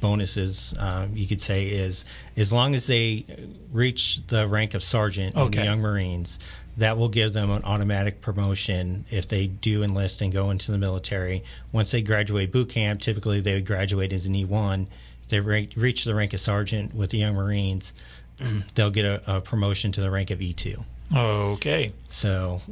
bonuses 0.00 0.74
uh, 0.74 1.06
you 1.12 1.26
could 1.26 1.40
say 1.40 1.68
is 1.68 2.04
as 2.36 2.52
long 2.52 2.74
as 2.74 2.86
they 2.86 3.24
reach 3.70 4.26
the 4.26 4.48
rank 4.48 4.74
of 4.74 4.82
sergeant 4.82 5.36
in 5.36 5.50
the 5.50 5.64
Young 5.64 5.80
Marines, 5.80 6.40
that 6.76 6.96
will 6.96 7.08
give 7.08 7.32
them 7.32 7.50
an 7.50 7.62
automatic 7.64 8.20
promotion 8.20 9.04
if 9.10 9.28
they 9.28 9.46
do 9.46 9.82
enlist 9.82 10.22
and 10.22 10.32
go 10.32 10.50
into 10.50 10.72
the 10.72 10.78
military. 10.78 11.42
Once 11.70 11.90
they 11.90 12.02
graduate 12.02 12.50
boot 12.50 12.70
camp, 12.70 13.00
typically 13.00 13.40
they 13.40 13.54
would 13.54 13.66
graduate 13.66 14.12
as 14.12 14.26
an 14.26 14.34
E1. 14.34 14.86
If 15.22 15.28
they 15.28 15.40
re- 15.40 15.68
reach 15.76 16.04
the 16.04 16.14
rank 16.14 16.32
of 16.32 16.40
sergeant 16.40 16.94
with 16.94 17.10
the 17.10 17.18
Young 17.18 17.34
Marines, 17.34 17.94
they'll 18.74 18.90
get 18.90 19.04
a, 19.04 19.36
a 19.36 19.40
promotion 19.40 19.92
to 19.92 20.00
the 20.00 20.10
rank 20.10 20.30
of 20.30 20.40
E 20.40 20.54
E2. 20.54 20.84
Okay. 21.14 21.92
So 22.08 22.62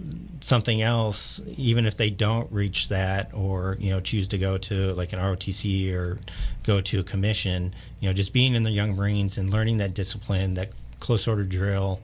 something 0.41 0.81
else, 0.81 1.43
even 1.57 1.85
if 1.85 1.97
they 1.97 2.09
don't 2.09 2.51
reach 2.51 2.89
that, 2.89 3.35
or 3.35 3.77
you 3.79 3.91
know 3.91 4.01
choose 4.01 4.29
to 4.29 4.39
go 4.39 4.57
to 4.57 4.95
like 4.95 5.13
an 5.13 5.19
ROTC 5.19 5.93
or 5.93 6.19
go 6.63 6.81
to 6.81 7.01
a 7.01 7.03
commission, 7.03 7.75
you 8.01 8.09
know, 8.09 8.15
just 8.15 8.33
being 8.33 8.55
in 8.55 8.63
the 8.63 8.71
Young 8.71 8.97
Marines 8.97 9.37
and 9.37 9.51
learning 9.51 9.79
that 9.79 9.93
discipline, 9.93 10.55
that 10.55 10.71
close 11.01 11.29
order 11.29 11.45
drill, 11.45 12.01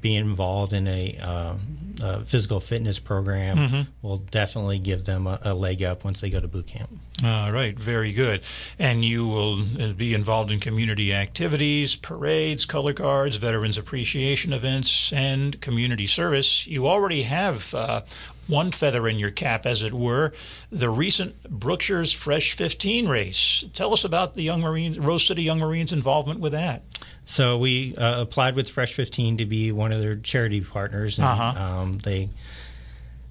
being 0.00 0.20
involved 0.20 0.72
in 0.72 0.86
a, 0.86 1.16
uh, 1.22 1.56
a 2.02 2.24
physical 2.24 2.60
fitness 2.60 2.98
program 2.98 3.86
will 4.02 4.16
definitely 4.16 4.78
give 4.78 5.04
them 5.04 5.26
a, 5.26 5.38
a 5.42 5.54
leg 5.54 5.82
up 5.82 6.04
once 6.04 6.20
they 6.20 6.30
go 6.30 6.40
to 6.40 6.48
boot 6.48 6.66
camp. 6.66 6.90
All 7.24 7.52
right, 7.52 7.78
very 7.78 8.12
good. 8.12 8.40
And 8.80 9.04
you 9.04 9.28
will 9.28 9.62
uh, 9.80 9.92
be 9.92 10.12
involved 10.12 10.50
in 10.50 10.58
community 10.58 11.14
activities, 11.14 11.94
parades, 11.94 12.64
color 12.64 12.92
guards, 12.92 13.36
veterans 13.36 13.78
appreciation 13.78 14.52
events, 14.52 15.12
and 15.12 15.60
community 15.60 16.08
service. 16.08 16.66
You 16.66 16.88
already 16.88 17.22
have 17.22 17.72
uh, 17.74 18.02
one 18.48 18.72
feather 18.72 19.06
in 19.06 19.18
your 19.20 19.30
cap, 19.30 19.66
as 19.66 19.82
it 19.82 19.92
were, 19.94 20.32
the 20.70 20.90
recent 20.90 21.40
Brookshire's 21.48 22.12
Fresh 22.12 22.54
15 22.54 23.08
race. 23.08 23.64
Tell 23.72 23.92
us 23.92 24.04
about 24.04 24.34
the 24.34 24.42
Young 24.42 24.60
Marines, 24.60 24.98
Rose 24.98 25.24
City 25.24 25.42
Young 25.44 25.60
Marines' 25.60 25.92
involvement 25.92 26.40
with 26.40 26.52
that. 26.52 26.82
So 27.24 27.58
we 27.58 27.94
uh, 27.96 28.20
applied 28.22 28.54
with 28.56 28.68
Fresh 28.68 28.94
15 28.94 29.38
to 29.38 29.46
be 29.46 29.72
one 29.72 29.92
of 29.92 30.00
their 30.00 30.14
charity 30.16 30.60
partners, 30.60 31.18
and 31.18 31.26
Uh-huh. 31.26 31.62
um, 31.64 31.98
they 31.98 32.28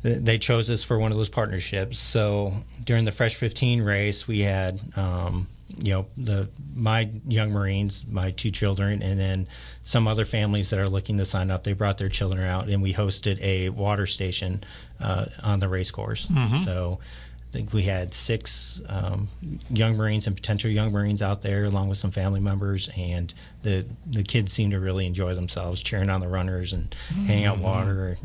they 0.04 0.40
chose 0.40 0.68
us 0.72 0.84
for 0.84 0.98
one 0.98 1.12
of 1.12 1.18
those 1.18 1.30
partnerships. 1.30 2.00
So 2.00 2.54
during 2.84 3.06
the 3.06 3.12
Fresh 3.12 3.36
15 3.36 3.84
race, 3.84 4.28
we 4.28 4.40
had 4.40 4.80
um, 4.96 5.48
you 5.78 5.94
know 5.94 6.06
the 6.18 6.50
my 6.76 7.10
young 7.28 7.52
Marines, 7.52 8.04
my 8.10 8.32
two 8.32 8.50
children, 8.50 9.04
and 9.04 9.20
then 9.20 9.48
some 9.84 10.08
other 10.08 10.26
families 10.26 10.70
that 10.72 10.80
are 10.80 10.88
looking 10.88 11.18
to 11.20 11.26
sign 11.26 11.52
up. 11.52 11.64
They 11.64 11.74
brought 11.74 11.98
their 12.00 12.10
children 12.10 12.44
out, 12.44 12.68
and 12.70 12.82
we 12.82 12.94
hosted 12.94 13.40
a 13.42 13.70
water 13.70 14.08
station 14.08 14.64
uh, 15.00 15.26
on 15.44 15.60
the 15.60 15.68
race 15.70 15.92
course. 15.92 16.28
So 16.66 17.00
think 17.52 17.74
we 17.74 17.84
had 17.84 18.14
six 18.14 18.82
um, 18.88 19.28
young 19.70 19.98
Marines 19.98 20.28
and 20.28 20.36
potential 20.36 20.70
young 20.70 20.92
Marines 20.92 21.22
out 21.22 21.42
there, 21.42 21.66
along 21.66 21.90
with 21.90 21.98
some 21.98 22.12
family 22.12 22.40
members, 22.40 22.90
and 22.98 23.34
the 23.64 23.86
the 24.06 24.24
kids 24.24 24.54
seemed 24.54 24.72
to 24.72 24.80
really 24.80 25.06
enjoy 25.06 25.36
themselves, 25.36 25.84
cheering 25.84 26.10
on 26.10 26.22
the 26.22 26.30
runners 26.30 26.74
and 26.74 26.90
mm-hmm. 26.92 27.26
handing 27.26 27.46
out 27.46 27.58
water 27.60 28.18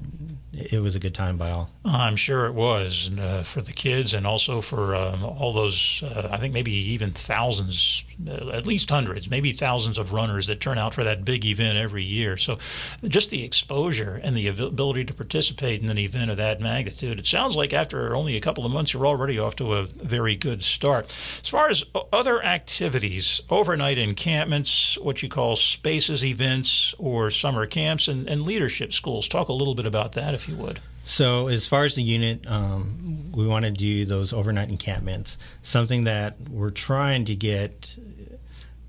it 0.57 0.81
was 0.81 0.97
a 0.97 0.99
good 0.99 1.15
time 1.15 1.37
by 1.37 1.51
all. 1.51 1.71
I'm 1.85 2.17
sure 2.17 2.47
it 2.47 2.55
was 2.55 3.09
and, 3.09 3.21
uh, 3.21 3.43
for 3.43 3.61
the 3.61 3.73
kids 3.73 4.15
and 4.15 4.27
also 4.27 4.61
for 4.61 4.95
um, 4.95 5.23
all 5.23 5.53
those, 5.53 6.03
uh, 6.03 6.29
I 6.33 6.39
think 6.39 6.55
maybe 6.55 6.73
even 6.73 7.11
thousands, 7.11 8.05
uh, 8.27 8.51
at 8.51 8.67
least 8.67 8.89
hundreds, 8.89 9.29
maybe 9.29 9.53
thousands 9.53 9.99
of 9.99 10.13
runners 10.13 10.47
that 10.47 10.61
turn 10.61 10.79
out 10.79 10.95
for 10.95 11.05
that 11.05 11.25
big 11.25 11.45
event 11.45 11.77
every 11.77 12.03
year. 12.05 12.37
So 12.37 12.59
just 13.07 13.31
the 13.31 13.45
exposure 13.45 14.21
and 14.23 14.35
the 14.37 14.49
ability 14.49 15.05
to 15.05 15.15
participate 15.15 15.83
in 15.83 15.91
an 15.91 15.99
event 15.99 16.31
of 16.31 16.39
that 16.39 16.61
magnitude, 16.61 17.19
it 17.19 17.27
sounds 17.27 17.55
like 17.55 17.75
after 17.75 18.15
only 18.15 18.37
a 18.37 18.41
couple 18.41 18.65
of 18.65 18.73
months, 18.73 18.95
you're 18.95 19.07
already 19.07 19.16
off 19.17 19.57
to 19.57 19.73
a 19.75 19.85
very 19.85 20.37
good 20.37 20.63
start. 20.63 21.07
As 21.43 21.49
far 21.49 21.69
as 21.69 21.85
other 22.13 22.43
activities, 22.45 23.41
overnight 23.51 23.99
encampments, 23.99 24.99
what 24.99 25.23
you 25.23 25.29
call 25.29 25.57
spaces 25.57 26.25
events 26.25 26.95
or 26.99 27.31
summer 27.31 27.67
camps 27.67 28.09
and, 28.09 28.29
and 28.29 28.43
leadership 28.43 28.93
schools, 28.93 29.29
talk 29.29 29.49
a 29.49 29.53
little 29.53 29.75
bit 29.75 29.87
about 29.87 30.13
that 30.13 30.35
if 30.35 30.49
you 30.49 30.57
would. 30.57 30.81
So, 31.05 31.47
as 31.47 31.69
far 31.69 31.85
as 31.85 31.95
the 31.95 32.03
unit, 32.03 32.47
um, 32.49 33.31
we 33.33 33.47
want 33.47 33.65
to 33.65 33.71
do 33.71 34.05
those 34.05 34.33
overnight 34.33 34.71
encampments. 34.71 35.39
Something 35.63 36.05
that 36.05 36.37
we're 36.51 36.71
trying 36.71 37.27
to 37.27 37.37
get 37.37 37.97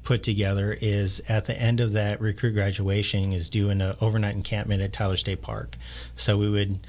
put 0.07 0.23
together 0.23 0.75
is 0.79 1.21
at 1.27 1.45
the 1.45 1.61
end 1.61 1.81
of 1.81 1.91
that 1.91 2.21
recruit 2.21 2.53
graduation 2.53 3.33
is 3.33 3.49
doing 3.49 3.81
an 3.81 3.93
overnight 3.99 4.35
encampment 4.35 4.81
at 4.81 4.93
Tyler 4.93 5.17
State 5.17 5.41
Park. 5.41 5.75
So 6.15 6.37
we 6.37 6.49
would 6.49 6.79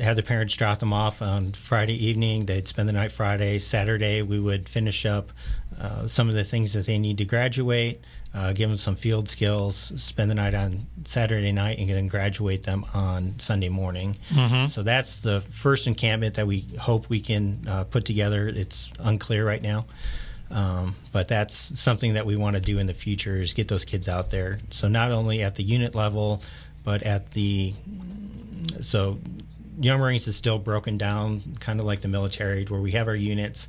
have 0.00 0.16
the 0.16 0.22
parents 0.22 0.56
drop 0.56 0.78
them 0.78 0.92
off 0.92 1.22
on 1.22 1.52
Friday 1.52 2.06
evening. 2.06 2.46
They'd 2.46 2.68
spend 2.68 2.88
the 2.88 2.92
night 2.92 3.12
Friday. 3.12 3.58
Saturday, 3.58 4.22
we 4.22 4.40
would 4.40 4.68
finish 4.68 5.06
up 5.06 5.32
uh, 5.80 6.06
some 6.06 6.28
of 6.28 6.34
the 6.34 6.44
things 6.44 6.72
that 6.72 6.86
they 6.86 6.98
need 6.98 7.18
to 7.18 7.24
graduate 7.24 8.02
uh, 8.32 8.52
give 8.52 8.68
them 8.68 8.78
some 8.78 8.94
field 8.94 9.28
skills, 9.28 9.76
spend 10.00 10.30
the 10.30 10.34
night 10.34 10.54
on 10.54 10.86
Saturday 11.04 11.50
night, 11.50 11.78
and 11.78 11.88
then 11.88 12.06
graduate 12.06 12.62
them 12.62 12.84
on 12.94 13.38
Sunday 13.38 13.68
morning. 13.68 14.16
Mm-hmm. 14.28 14.68
So 14.68 14.82
that's 14.82 15.20
the 15.22 15.40
first 15.40 15.88
encampment 15.88 16.36
that 16.36 16.46
we 16.46 16.66
hope 16.78 17.08
we 17.08 17.20
can 17.20 17.60
uh, 17.68 17.84
put 17.84 18.04
together. 18.04 18.46
It's 18.46 18.92
unclear 19.00 19.44
right 19.44 19.62
now. 19.62 19.86
Um, 20.52 20.94
but 21.12 21.28
that's 21.28 21.54
something 21.56 22.14
that 22.14 22.26
we 22.26 22.36
want 22.36 22.54
to 22.54 22.62
do 22.62 22.78
in 22.78 22.86
the 22.86 22.94
future 22.94 23.40
is 23.40 23.52
get 23.52 23.68
those 23.68 23.84
kids 23.84 24.08
out 24.08 24.30
there. 24.30 24.58
So 24.70 24.88
not 24.88 25.10
only 25.10 25.42
at 25.42 25.56
the 25.56 25.62
unit 25.62 25.94
level, 25.94 26.42
but 26.84 27.02
at 27.02 27.32
the 27.32 27.74
so 28.80 29.18
Young 29.80 29.98
Marines 29.98 30.28
is 30.28 30.36
still 30.36 30.58
broken 30.58 30.98
down, 30.98 31.42
kind 31.58 31.80
of 31.80 31.86
like 31.86 32.00
the 32.00 32.08
military, 32.08 32.64
where 32.66 32.80
we 32.80 32.92
have 32.92 33.08
our 33.08 33.16
units. 33.16 33.68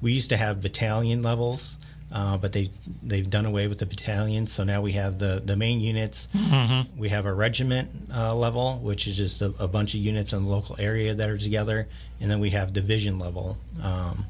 We 0.00 0.12
used 0.12 0.30
to 0.30 0.36
have 0.36 0.60
battalion 0.60 1.22
levels, 1.22 1.78
uh, 2.10 2.36
but 2.36 2.52
they 2.52 2.70
they've 3.02 3.28
done 3.28 3.46
away 3.46 3.68
with 3.68 3.78
the 3.78 3.86
battalions. 3.86 4.50
So 4.50 4.64
now 4.64 4.82
we 4.82 4.92
have 4.92 5.20
the 5.20 5.40
the 5.44 5.56
main 5.56 5.80
units. 5.80 6.28
Mm-hmm. 6.34 6.98
We 6.98 7.10
have 7.10 7.26
a 7.26 7.32
regiment 7.32 7.90
uh, 8.12 8.34
level, 8.34 8.78
which 8.78 9.06
is 9.06 9.16
just 9.16 9.40
a, 9.40 9.54
a, 9.60 9.68
bunch 9.68 9.94
of 9.94 10.00
units 10.00 10.32
in 10.32 10.42
the 10.42 10.50
local 10.50 10.74
area 10.80 11.14
that 11.14 11.30
are 11.30 11.38
together, 11.38 11.86
and 12.20 12.28
then 12.28 12.40
we 12.40 12.50
have 12.50 12.72
division 12.72 13.20
level. 13.20 13.56
Um, 13.80 14.26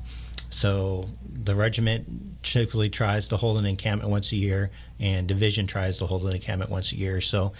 so 0.52 1.08
the 1.24 1.56
regiment 1.56 2.42
typically 2.42 2.90
tries 2.90 3.28
to 3.28 3.36
hold 3.36 3.58
an 3.58 3.64
encampment 3.64 4.10
once 4.10 4.32
a 4.32 4.36
year, 4.36 4.70
and 5.00 5.26
division 5.26 5.66
tries 5.66 5.98
to 5.98 6.06
hold 6.06 6.24
an 6.24 6.34
encampment 6.34 6.70
once 6.70 6.92
a 6.92 6.96
year. 6.96 7.20
So 7.20 7.52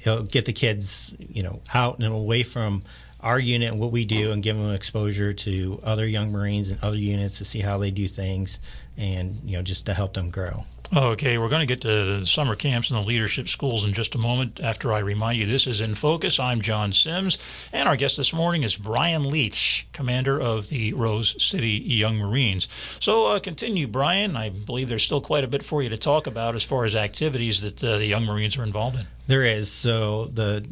it'll 0.00 0.22
get 0.22 0.46
the 0.46 0.52
kids, 0.52 1.14
you 1.18 1.42
know, 1.42 1.60
out 1.74 1.98
and 1.98 2.06
away 2.06 2.42
from 2.42 2.82
our 3.20 3.38
unit 3.38 3.70
and 3.70 3.80
what 3.80 3.92
we 3.92 4.04
do 4.04 4.32
and 4.32 4.42
give 4.42 4.56
them 4.56 4.72
exposure 4.74 5.32
to 5.32 5.80
other 5.84 6.06
young 6.06 6.32
Marines 6.32 6.70
and 6.70 6.82
other 6.82 6.96
units 6.96 7.38
to 7.38 7.44
see 7.44 7.60
how 7.60 7.78
they 7.78 7.90
do 7.90 8.08
things 8.08 8.60
and, 8.96 9.40
you 9.44 9.56
know, 9.56 9.62
just 9.62 9.86
to 9.86 9.94
help 9.94 10.14
them 10.14 10.30
grow. 10.30 10.64
Okay, 10.94 11.38
we're 11.38 11.48
going 11.48 11.66
to 11.66 11.66
get 11.66 11.80
to 11.82 12.26
summer 12.26 12.54
camps 12.54 12.90
and 12.90 13.00
the 13.00 13.06
leadership 13.06 13.48
schools 13.48 13.86
in 13.86 13.94
just 13.94 14.14
a 14.14 14.18
moment. 14.18 14.60
After 14.62 14.92
I 14.92 14.98
remind 14.98 15.38
you, 15.38 15.46
this 15.46 15.66
is 15.66 15.80
In 15.80 15.94
Focus. 15.94 16.38
I'm 16.38 16.60
John 16.60 16.92
Sims, 16.92 17.38
and 17.72 17.88
our 17.88 17.96
guest 17.96 18.18
this 18.18 18.34
morning 18.34 18.62
is 18.62 18.76
Brian 18.76 19.30
Leach, 19.30 19.86
commander 19.94 20.38
of 20.38 20.68
the 20.68 20.92
Rose 20.92 21.42
City 21.42 21.70
Young 21.70 22.18
Marines. 22.18 22.68
So, 23.00 23.28
uh, 23.28 23.38
continue, 23.38 23.86
Brian. 23.86 24.36
I 24.36 24.50
believe 24.50 24.90
there's 24.90 25.02
still 25.02 25.22
quite 25.22 25.44
a 25.44 25.48
bit 25.48 25.64
for 25.64 25.82
you 25.82 25.88
to 25.88 25.96
talk 25.96 26.26
about 26.26 26.54
as 26.54 26.62
far 26.62 26.84
as 26.84 26.94
activities 26.94 27.62
that 27.62 27.82
uh, 27.82 27.96
the 27.96 28.04
Young 28.04 28.26
Marines 28.26 28.58
are 28.58 28.62
involved 28.62 28.98
in. 28.98 29.06
There 29.26 29.44
is. 29.44 29.72
So, 29.72 30.26
the 30.26 30.62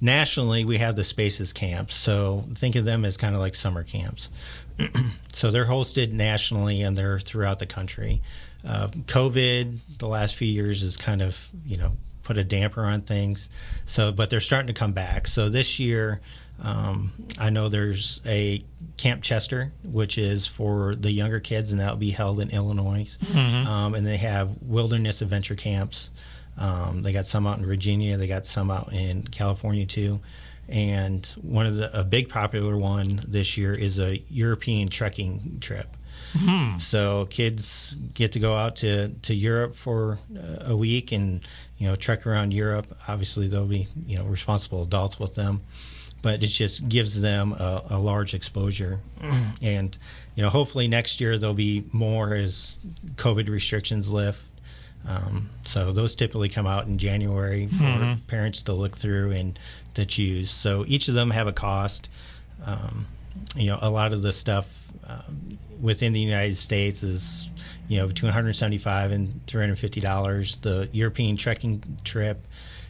nationally, 0.00 0.64
we 0.64 0.78
have 0.78 0.96
the 0.96 1.04
Spaces 1.04 1.52
camps. 1.52 1.94
So 1.94 2.46
think 2.54 2.74
of 2.74 2.84
them 2.84 3.04
as 3.04 3.16
kind 3.16 3.34
of 3.34 3.40
like 3.40 3.54
summer 3.54 3.84
camps. 3.84 4.30
so 5.32 5.50
they're 5.50 5.66
hosted 5.66 6.10
nationally 6.10 6.80
and 6.80 6.96
they're 6.96 7.20
throughout 7.20 7.58
the 7.58 7.66
country. 7.66 8.22
Uh, 8.66 8.88
COVID, 8.88 9.78
the 9.98 10.08
last 10.08 10.34
few 10.36 10.48
years, 10.48 10.82
has 10.82 10.96
kind 10.96 11.22
of 11.22 11.48
you 11.64 11.76
know 11.76 11.92
put 12.22 12.38
a 12.38 12.44
damper 12.44 12.84
on 12.84 13.02
things. 13.02 13.48
So, 13.86 14.12
but 14.12 14.30
they're 14.30 14.40
starting 14.40 14.68
to 14.68 14.78
come 14.78 14.92
back. 14.92 15.26
So 15.26 15.48
this 15.48 15.80
year, 15.80 16.20
um, 16.62 17.12
I 17.38 17.50
know 17.50 17.68
there's 17.68 18.20
a 18.26 18.64
Camp 18.96 19.22
Chester, 19.22 19.72
which 19.82 20.18
is 20.18 20.46
for 20.46 20.94
the 20.94 21.10
younger 21.10 21.40
kids, 21.40 21.72
and 21.72 21.80
that 21.80 21.90
will 21.90 21.98
be 21.98 22.10
held 22.10 22.40
in 22.40 22.50
Illinois. 22.50 23.16
Mm-hmm. 23.22 23.66
Um, 23.66 23.94
and 23.94 24.06
they 24.06 24.18
have 24.18 24.62
wilderness 24.62 25.22
adventure 25.22 25.54
camps. 25.54 26.10
Um, 26.58 27.02
they 27.02 27.12
got 27.12 27.26
some 27.26 27.46
out 27.46 27.58
in 27.58 27.64
Virginia. 27.64 28.16
They 28.16 28.28
got 28.28 28.46
some 28.46 28.70
out 28.70 28.92
in 28.92 29.22
California 29.22 29.86
too. 29.86 30.20
And 30.68 31.26
one 31.42 31.66
of 31.66 31.76
the 31.76 31.98
a 31.98 32.04
big 32.04 32.28
popular 32.28 32.76
one 32.76 33.20
this 33.26 33.56
year 33.56 33.74
is 33.74 33.98
a 33.98 34.22
European 34.30 34.88
trekking 34.88 35.58
trip. 35.60 35.96
Mm-hmm. 36.32 36.78
So 36.78 37.26
kids 37.26 37.96
get 38.14 38.32
to 38.32 38.38
go 38.38 38.54
out 38.54 38.76
to, 38.76 39.08
to 39.08 39.34
Europe 39.34 39.74
for 39.74 40.18
a 40.60 40.76
week 40.76 41.12
and 41.12 41.40
you 41.78 41.88
know 41.88 41.96
trek 41.96 42.26
around 42.26 42.52
Europe. 42.52 42.86
Obviously, 43.08 43.48
there'll 43.48 43.66
be 43.66 43.88
you 44.06 44.18
know 44.18 44.24
responsible 44.24 44.82
adults 44.82 45.18
with 45.18 45.34
them, 45.34 45.62
but 46.22 46.42
it 46.42 46.48
just 46.48 46.88
gives 46.88 47.20
them 47.20 47.52
a, 47.52 47.82
a 47.90 47.98
large 47.98 48.34
exposure. 48.34 49.00
and 49.62 49.96
you 50.34 50.42
know 50.42 50.50
hopefully 50.50 50.88
next 50.88 51.20
year 51.20 51.38
there'll 51.38 51.54
be 51.54 51.84
more 51.92 52.34
as 52.34 52.76
COVID 53.16 53.48
restrictions 53.48 54.10
lift 54.10 54.44
um, 55.06 55.48
so 55.64 55.92
those 55.92 56.14
typically 56.14 56.48
come 56.48 56.66
out 56.66 56.86
in 56.86 56.98
January 56.98 57.66
for 57.66 57.84
mm-hmm. 57.84 58.20
parents 58.26 58.62
to 58.64 58.72
look 58.72 58.96
through 58.96 59.32
and 59.32 59.58
to 59.94 60.04
choose. 60.04 60.50
So 60.50 60.84
each 60.86 61.08
of 61.08 61.14
them 61.14 61.30
have 61.30 61.46
a 61.46 61.52
cost. 61.52 62.08
Um, 62.66 63.06
you 63.56 63.68
know, 63.68 63.78
a 63.80 63.90
lot 63.90 64.12
of 64.12 64.22
the 64.22 64.32
stuff 64.32 64.88
uh, 65.06 65.22
within 65.80 66.12
the 66.12 66.20
United 66.20 66.56
States 66.56 67.02
is 67.02 67.50
you 67.88 67.98
know 67.98 68.06
between 68.06 68.28
175 68.28 69.12
and 69.12 69.46
350 69.46 70.00
dollars. 70.00 70.60
The 70.60 70.88
European 70.92 71.36
trekking 71.36 71.82
trip 72.04 72.46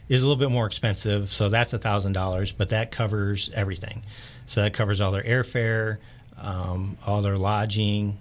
is 0.09 0.21
a 0.21 0.27
little 0.27 0.39
bit 0.39 0.51
more 0.51 0.65
expensive, 0.65 1.31
so 1.31 1.49
that's 1.49 1.73
a 1.73 1.77
thousand 1.79 2.13
dollars, 2.13 2.51
but 2.51 2.69
that 2.69 2.91
covers 2.91 3.49
everything. 3.53 4.03
So 4.45 4.61
that 4.61 4.73
covers 4.73 4.99
all 4.99 5.11
their 5.11 5.23
airfare, 5.23 5.97
um, 6.37 6.97
all 7.05 7.21
their 7.21 7.37
lodging, 7.37 8.19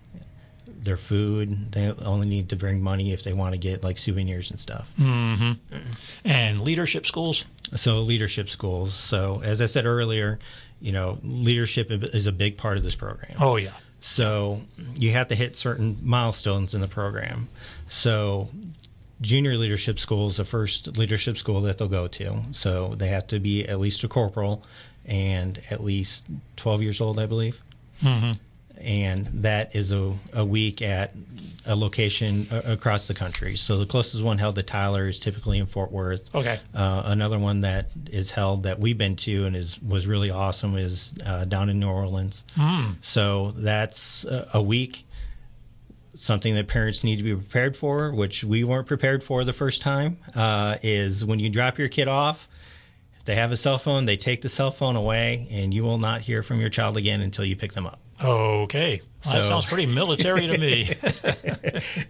their 0.82 0.96
food. 0.96 1.72
They 1.72 1.90
only 1.90 2.28
need 2.28 2.50
to 2.50 2.56
bring 2.56 2.82
money 2.82 3.12
if 3.12 3.24
they 3.24 3.32
want 3.32 3.54
to 3.54 3.58
get 3.58 3.82
like 3.82 3.98
souvenirs 3.98 4.50
and 4.50 4.60
stuff. 4.60 4.92
Mm-hmm. 4.98 5.52
And 6.24 6.60
leadership 6.60 7.06
schools. 7.06 7.44
So 7.74 8.00
leadership 8.00 8.48
schools. 8.48 8.94
So 8.94 9.42
as 9.44 9.60
I 9.60 9.66
said 9.66 9.86
earlier, 9.86 10.38
you 10.80 10.92
know, 10.92 11.18
leadership 11.22 11.90
is 11.90 12.26
a 12.26 12.32
big 12.32 12.56
part 12.56 12.76
of 12.76 12.82
this 12.82 12.94
program. 12.94 13.36
Oh 13.40 13.56
yeah. 13.56 13.72
So 14.00 14.62
you 14.96 15.10
have 15.12 15.28
to 15.28 15.34
hit 15.34 15.56
certain 15.56 15.98
milestones 16.02 16.74
in 16.74 16.80
the 16.80 16.88
program. 16.88 17.48
So 17.86 18.48
junior 19.20 19.56
leadership 19.56 19.98
school 19.98 20.28
is 20.28 20.38
the 20.38 20.44
first 20.44 20.96
leadership 20.96 21.36
school 21.36 21.60
that 21.62 21.78
they'll 21.78 21.88
go 21.88 22.08
to. 22.08 22.38
So 22.52 22.94
they 22.94 23.08
have 23.08 23.26
to 23.28 23.38
be 23.38 23.66
at 23.68 23.78
least 23.78 24.02
a 24.04 24.08
corporal 24.08 24.62
and 25.04 25.60
at 25.70 25.82
least 25.82 26.26
12 26.56 26.82
years 26.82 27.00
old, 27.00 27.18
I 27.18 27.26
believe. 27.26 27.62
Mm-hmm 28.02 28.32
and 28.82 29.26
that 29.26 29.74
is 29.74 29.92
a, 29.92 30.14
a 30.32 30.44
week 30.44 30.82
at 30.82 31.14
a 31.66 31.76
location 31.76 32.46
across 32.64 33.06
the 33.06 33.14
country. 33.14 33.54
So 33.54 33.78
the 33.78 33.86
closest 33.86 34.24
one 34.24 34.38
held 34.38 34.54
to 34.56 34.62
Tyler 34.62 35.08
is 35.08 35.18
typically 35.18 35.58
in 35.58 35.66
Fort 35.66 35.92
Worth. 35.92 36.34
Okay. 36.34 36.58
Uh, 36.74 37.02
another 37.04 37.38
one 37.38 37.60
that 37.60 37.90
is 38.10 38.30
held 38.30 38.62
that 38.62 38.80
we've 38.80 38.96
been 38.96 39.16
to 39.16 39.44
and 39.44 39.54
is 39.54 39.80
was 39.82 40.06
really 40.06 40.30
awesome 40.30 40.76
is 40.76 41.16
uh, 41.24 41.44
down 41.44 41.68
in 41.68 41.78
New 41.78 41.90
Orleans. 41.90 42.44
Mm. 42.54 42.96
So 43.02 43.52
that's 43.52 44.24
a, 44.24 44.48
a 44.54 44.62
week. 44.62 45.06
Something 46.14 46.54
that 46.56 46.66
parents 46.66 47.04
need 47.04 47.16
to 47.16 47.22
be 47.22 47.34
prepared 47.34 47.76
for, 47.76 48.10
which 48.12 48.42
we 48.42 48.64
weren't 48.64 48.86
prepared 48.86 49.22
for 49.22 49.44
the 49.44 49.52
first 49.52 49.80
time, 49.80 50.18
uh, 50.34 50.76
is 50.82 51.24
when 51.24 51.38
you 51.38 51.50
drop 51.50 51.78
your 51.78 51.88
kid 51.88 52.08
off. 52.08 52.48
If 53.18 53.24
they 53.26 53.36
have 53.36 53.52
a 53.52 53.56
cell 53.56 53.78
phone, 53.78 54.06
they 54.06 54.16
take 54.16 54.40
the 54.40 54.48
cell 54.48 54.70
phone 54.70 54.96
away, 54.96 55.46
and 55.50 55.72
you 55.72 55.82
will 55.84 55.98
not 55.98 56.22
hear 56.22 56.42
from 56.42 56.58
your 56.58 56.70
child 56.70 56.96
again 56.96 57.20
until 57.20 57.44
you 57.44 57.54
pick 57.54 57.74
them 57.74 57.86
up. 57.86 58.00
Okay. 58.22 59.00
Well, 59.24 59.34
that 59.34 59.46
sounds 59.48 59.66
pretty 59.66 59.92
military 59.94 60.46
to 60.46 60.58
me. 60.58 60.90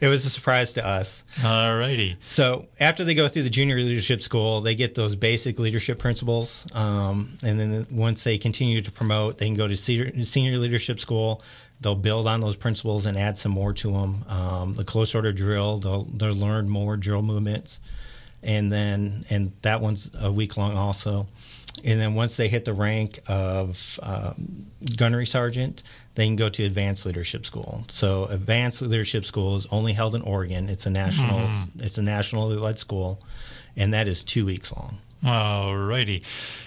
It 0.00 0.08
was 0.08 0.24
a 0.24 0.30
surprise 0.30 0.72
to 0.74 0.86
us. 0.86 1.24
All 1.44 1.76
righty. 1.78 2.16
So 2.26 2.66
after 2.80 3.04
they 3.04 3.14
go 3.14 3.28
through 3.28 3.42
the 3.44 3.50
junior 3.50 3.76
leadership 3.76 4.22
school, 4.22 4.60
they 4.60 4.74
get 4.74 4.94
those 4.94 5.14
basic 5.14 5.58
leadership 5.58 5.98
principles, 5.98 6.66
um, 6.74 7.36
and 7.44 7.60
then 7.60 7.86
once 7.90 8.24
they 8.24 8.38
continue 8.38 8.80
to 8.80 8.90
promote, 8.90 9.38
they 9.38 9.46
can 9.46 9.54
go 9.54 9.68
to 9.68 9.76
senior, 9.76 10.22
senior 10.24 10.58
leadership 10.58 10.98
school. 10.98 11.42
They'll 11.80 11.94
build 11.94 12.26
on 12.26 12.40
those 12.40 12.56
principles 12.56 13.06
and 13.06 13.16
add 13.16 13.38
some 13.38 13.52
more 13.52 13.72
to 13.74 13.92
them. 13.92 14.24
Um, 14.28 14.74
the 14.74 14.84
close 14.84 15.14
order 15.14 15.32
drill, 15.32 15.78
they'll 15.78 16.04
they'll 16.04 16.34
learn 16.34 16.68
more 16.68 16.96
drill 16.96 17.22
movements, 17.22 17.80
and 18.42 18.72
then 18.72 19.24
and 19.30 19.52
that 19.62 19.80
one's 19.80 20.10
a 20.18 20.32
week 20.32 20.56
long 20.56 20.76
also. 20.76 21.26
And 21.84 22.00
then 22.00 22.14
once 22.14 22.36
they 22.36 22.48
hit 22.48 22.64
the 22.64 22.74
rank 22.74 23.20
of 23.26 23.98
um, 24.02 24.66
gunnery 24.96 25.26
sergeant, 25.26 25.82
they 26.14 26.26
can 26.26 26.36
go 26.36 26.48
to 26.48 26.64
advanced 26.64 27.06
leadership 27.06 27.46
school. 27.46 27.84
So 27.88 28.24
advanced 28.26 28.82
leadership 28.82 29.24
school 29.24 29.56
is 29.56 29.66
only 29.70 29.92
held 29.92 30.14
in 30.14 30.22
Oregon. 30.22 30.68
It's 30.68 30.86
a 30.86 30.90
national 30.90 31.48
it's 31.78 31.98
a 31.98 32.02
nationally 32.02 32.56
led 32.56 32.78
school, 32.78 33.22
and 33.76 33.94
that 33.94 34.08
is 34.08 34.24
two 34.24 34.44
weeks 34.44 34.72
long. 34.72 34.98
All 35.24 35.76
righty. 35.76 36.22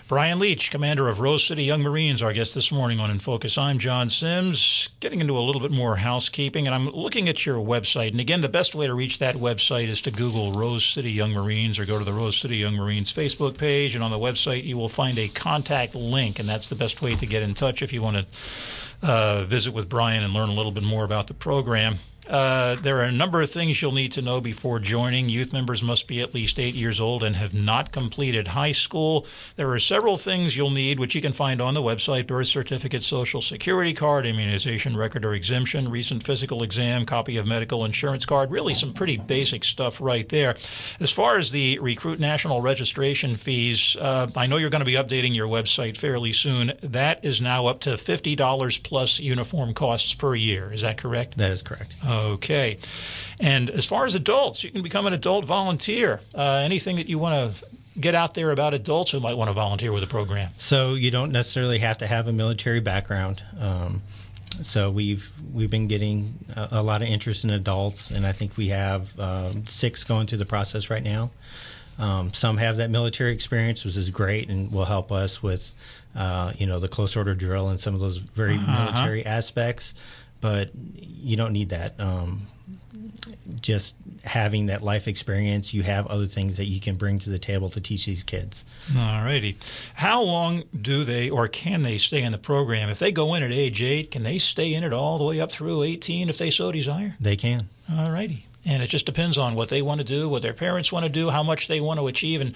Brian 0.07 0.37
Leach, 0.37 0.69
commander 0.69 1.07
of 1.07 1.19
Rose 1.19 1.43
City 1.43 1.63
Young 1.63 1.81
Marines, 1.81 2.21
our 2.21 2.33
guest 2.33 2.53
this 2.53 2.71
morning 2.71 2.99
on 2.99 3.09
In 3.09 3.17
Focus. 3.17 3.57
I'm 3.57 3.79
John 3.79 4.11
Sims, 4.11 4.89
getting 4.99 5.21
into 5.21 5.35
a 5.35 5.41
little 5.41 5.59
bit 5.59 5.71
more 5.71 5.95
housekeeping, 5.95 6.67
and 6.67 6.75
I'm 6.75 6.87
looking 6.89 7.27
at 7.27 7.47
your 7.47 7.57
website. 7.57 8.11
And 8.11 8.19
again, 8.19 8.41
the 8.41 8.49
best 8.49 8.75
way 8.75 8.85
to 8.85 8.93
reach 8.93 9.17
that 9.17 9.33
website 9.33 9.87
is 9.87 10.03
to 10.03 10.11
Google 10.11 10.51
Rose 10.51 10.85
City 10.85 11.11
Young 11.11 11.31
Marines 11.31 11.79
or 11.79 11.85
go 11.85 11.97
to 11.97 12.05
the 12.05 12.13
Rose 12.13 12.37
City 12.37 12.57
Young 12.57 12.75
Marines 12.75 13.11
Facebook 13.11 13.57
page. 13.57 13.95
And 13.95 14.03
on 14.03 14.11
the 14.11 14.19
website, 14.19 14.65
you 14.65 14.77
will 14.77 14.89
find 14.89 15.17
a 15.17 15.29
contact 15.29 15.95
link, 15.95 16.37
and 16.37 16.47
that's 16.47 16.69
the 16.69 16.75
best 16.75 17.01
way 17.01 17.15
to 17.15 17.25
get 17.25 17.41
in 17.41 17.55
touch 17.55 17.81
if 17.81 17.91
you 17.91 18.03
want 18.03 18.17
to 18.17 18.25
uh, 19.01 19.45
visit 19.47 19.73
with 19.73 19.89
Brian 19.89 20.23
and 20.23 20.31
learn 20.31 20.49
a 20.49 20.53
little 20.53 20.71
bit 20.71 20.83
more 20.83 21.05
about 21.05 21.25
the 21.25 21.33
program. 21.33 21.97
Uh, 22.27 22.75
there 22.75 22.97
are 22.99 23.03
a 23.03 23.11
number 23.11 23.41
of 23.41 23.49
things 23.49 23.81
you'll 23.81 23.91
need 23.91 24.11
to 24.13 24.21
know 24.21 24.39
before 24.39 24.79
joining. 24.79 25.29
Youth 25.29 25.51
members 25.51 25.83
must 25.83 26.07
be 26.07 26.21
at 26.21 26.33
least 26.33 26.59
eight 26.59 26.75
years 26.75 27.01
old 27.01 27.23
and 27.23 27.35
have 27.35 27.53
not 27.53 27.91
completed 27.91 28.47
high 28.47 28.71
school. 28.71 29.25
There 29.55 29.69
are 29.71 29.79
several 29.79 30.17
things 30.17 30.55
you'll 30.55 30.69
need, 30.69 30.99
which 30.99 31.15
you 31.15 31.21
can 31.21 31.33
find 31.33 31.61
on 31.61 31.73
the 31.73 31.81
website 31.81 32.27
birth 32.27 32.47
certificate, 32.47 33.03
social 33.03 33.41
security 33.41 33.93
card, 33.93 34.25
immunization 34.25 34.95
record 34.95 35.25
or 35.25 35.33
exemption, 35.33 35.89
recent 35.89 36.23
physical 36.23 36.63
exam, 36.63 37.05
copy 37.05 37.37
of 37.37 37.45
medical 37.45 37.85
insurance 37.85 38.25
card. 38.25 38.51
Really, 38.51 38.73
some 38.73 38.93
pretty 38.93 39.17
basic 39.17 39.63
stuff 39.63 39.99
right 39.99 40.27
there. 40.29 40.55
As 40.99 41.11
far 41.11 41.37
as 41.37 41.51
the 41.51 41.79
Recruit 41.79 42.19
National 42.19 42.61
registration 42.61 43.35
fees, 43.35 43.97
uh, 43.99 44.27
I 44.35 44.47
know 44.47 44.57
you're 44.57 44.69
going 44.69 44.79
to 44.79 44.85
be 44.85 44.93
updating 44.93 45.35
your 45.35 45.47
website 45.47 45.97
fairly 45.97 46.31
soon. 46.31 46.73
That 46.81 47.23
is 47.23 47.41
now 47.41 47.65
up 47.67 47.81
to 47.81 47.91
$50 47.91 48.83
plus 48.83 49.19
uniform 49.19 49.73
costs 49.73 50.13
per 50.13 50.35
year. 50.35 50.71
Is 50.71 50.81
that 50.81 50.97
correct? 50.97 51.37
That 51.37 51.51
is 51.51 51.61
correct. 51.61 51.95
Okay. 52.33 52.77
And 53.39 53.69
as 53.69 53.85
far 53.85 54.05
as 54.05 54.15
adults, 54.15 54.63
you 54.63 54.71
can 54.71 54.81
become 54.81 55.05
an 55.05 55.13
adult 55.13 55.45
volunteer. 55.45 56.21
Uh, 56.35 56.61
anything 56.63 56.97
that 56.97 57.07
you 57.07 57.17
want 57.17 57.57
to 57.57 57.65
get 57.99 58.15
out 58.15 58.33
there 58.33 58.51
about 58.51 58.73
adults 58.73 59.11
who 59.11 59.19
might 59.19 59.35
want 59.35 59.49
to 59.49 59.53
volunteer 59.53 59.91
with 59.91 60.01
the 60.01 60.07
program? 60.07 60.51
So 60.57 60.93
you 60.93 61.11
don't 61.11 61.31
necessarily 61.31 61.79
have 61.79 61.97
to 61.99 62.07
have 62.07 62.27
a 62.27 62.33
military 62.33 62.79
background. 62.79 63.43
Um, 63.59 64.01
so 64.61 64.91
we've 64.91 65.31
we've 65.51 65.71
been 65.71 65.87
getting 65.87 66.45
a, 66.55 66.67
a 66.73 66.83
lot 66.83 67.01
of 67.01 67.07
interest 67.07 67.43
in 67.43 67.49
adults, 67.49 68.11
and 68.11 68.25
I 68.25 68.31
think 68.31 68.55
we 68.55 68.67
have 68.69 69.19
um, 69.19 69.65
six 69.67 70.03
going 70.03 70.27
through 70.27 70.37
the 70.37 70.45
process 70.45 70.89
right 70.89 71.03
now. 71.03 71.31
Um, 71.99 72.33
some 72.33 72.57
have 72.57 72.77
that 72.77 72.89
military 72.89 73.33
experience, 73.33 73.85
which 73.85 73.95
is 73.95 74.09
great, 74.09 74.49
and 74.49 74.71
will 74.71 74.85
help 74.85 75.11
us 75.11 75.43
with, 75.43 75.73
uh, 76.15 76.53
you 76.57 76.65
know, 76.65 76.79
the 76.79 76.87
close 76.87 77.15
order 77.15 77.35
drill 77.35 77.69
and 77.69 77.79
some 77.79 77.93
of 77.93 77.99
those 77.99 78.17
very 78.17 78.57
military 78.57 79.25
aspects. 79.25 79.93
But 80.43 80.71
you 80.75 81.37
don't 81.37 81.53
need 81.53 81.69
that. 81.69 81.97
Um, 82.01 82.47
just 83.61 83.95
having 84.25 84.65
that 84.65 84.81
life 84.81 85.07
experience, 85.07 85.73
you 85.73 85.83
have 85.83 86.05
other 86.07 86.25
things 86.25 86.57
that 86.57 86.65
you 86.65 86.81
can 86.81 86.97
bring 86.97 87.17
to 87.19 87.29
the 87.29 87.39
table 87.39 87.69
to 87.69 87.79
teach 87.79 88.05
these 88.05 88.23
kids. 88.23 88.65
All 88.93 89.23
righty. 89.23 89.55
How 89.93 90.21
long 90.21 90.63
do 90.79 91.05
they 91.05 91.29
or 91.29 91.47
can 91.47 91.83
they 91.83 91.97
stay 91.97 92.21
in 92.21 92.33
the 92.33 92.37
program? 92.37 92.89
If 92.89 92.99
they 92.99 93.13
go 93.13 93.33
in 93.35 93.41
at 93.41 93.53
age 93.53 93.81
eight, 93.81 94.11
can 94.11 94.23
they 94.23 94.37
stay 94.37 94.73
in 94.73 94.83
it 94.83 94.91
all 94.91 95.17
the 95.17 95.23
way 95.23 95.39
up 95.39 95.49
through 95.49 95.83
18 95.83 96.27
if 96.27 96.37
they 96.37 96.51
so 96.51 96.73
desire? 96.73 97.15
They 97.21 97.37
can. 97.37 97.69
All 97.89 98.11
righty. 98.11 98.45
And 98.65 98.83
it 98.83 98.87
just 98.87 99.05
depends 99.05 99.37
on 99.37 99.55
what 99.55 99.69
they 99.69 99.81
want 99.81 100.01
to 100.01 100.05
do, 100.05 100.27
what 100.27 100.41
their 100.41 100.53
parents 100.53 100.91
want 100.91 101.05
to 101.05 101.09
do, 101.09 101.29
how 101.29 101.43
much 101.43 101.69
they 101.69 101.79
want 101.79 102.01
to 102.01 102.07
achieve, 102.07 102.41
and 102.41 102.53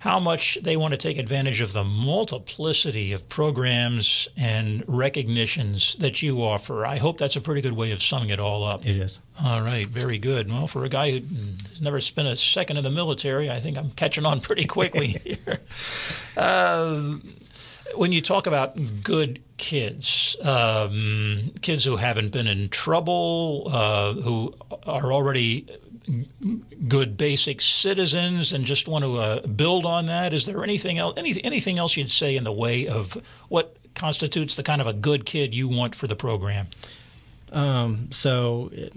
how 0.00 0.18
much 0.18 0.58
they 0.62 0.76
want 0.76 0.92
to 0.92 0.98
take 0.98 1.18
advantage 1.18 1.60
of 1.60 1.74
the 1.74 1.84
multiplicity 1.84 3.12
of 3.12 3.28
programs 3.28 4.28
and 4.36 4.82
recognitions 4.86 5.94
that 5.96 6.22
you 6.22 6.42
offer. 6.42 6.86
I 6.86 6.96
hope 6.96 7.18
that's 7.18 7.36
a 7.36 7.40
pretty 7.40 7.60
good 7.60 7.74
way 7.74 7.92
of 7.92 8.02
summing 8.02 8.30
it 8.30 8.40
all 8.40 8.64
up. 8.64 8.86
It 8.86 8.96
is. 8.96 9.20
All 9.44 9.60
right, 9.60 9.86
very 9.86 10.16
good. 10.16 10.50
Well, 10.50 10.66
for 10.66 10.84
a 10.84 10.88
guy 10.88 11.10
who's 11.20 11.80
never 11.82 12.00
spent 12.00 12.28
a 12.28 12.36
second 12.38 12.78
in 12.78 12.84
the 12.84 12.90
military, 12.90 13.50
I 13.50 13.60
think 13.60 13.76
I'm 13.76 13.90
catching 13.90 14.24
on 14.24 14.40
pretty 14.40 14.66
quickly 14.66 15.06
here. 15.24 15.60
Uh, 16.34 17.16
when 17.94 18.10
you 18.12 18.22
talk 18.22 18.46
about 18.46 19.02
good 19.02 19.42
kids, 19.58 20.34
um, 20.42 21.52
kids 21.60 21.84
who 21.84 21.96
haven't 21.96 22.30
been 22.32 22.46
in 22.46 22.70
trouble, 22.70 23.68
uh, 23.70 24.14
who 24.14 24.54
are 24.86 25.12
already 25.12 25.66
good 26.88 27.16
basic 27.16 27.60
citizens 27.60 28.52
and 28.52 28.64
just 28.64 28.88
want 28.88 29.04
to 29.04 29.16
uh, 29.16 29.46
build 29.46 29.84
on 29.86 30.06
that, 30.06 30.32
is 30.32 30.46
there 30.46 30.62
anything 30.62 30.98
else, 30.98 31.14
any, 31.18 31.42
anything 31.44 31.78
else 31.78 31.96
you'd 31.96 32.10
say 32.10 32.36
in 32.36 32.44
the 32.44 32.52
way 32.52 32.86
of 32.86 33.16
what 33.48 33.76
constitutes 33.94 34.56
the 34.56 34.62
kind 34.62 34.80
of 34.80 34.86
a 34.86 34.92
good 34.92 35.26
kid 35.26 35.54
you 35.54 35.68
want 35.68 35.94
for 35.94 36.06
the 36.06 36.16
program? 36.16 36.68
Um, 37.52 38.08
so, 38.10 38.70
it, 38.72 38.92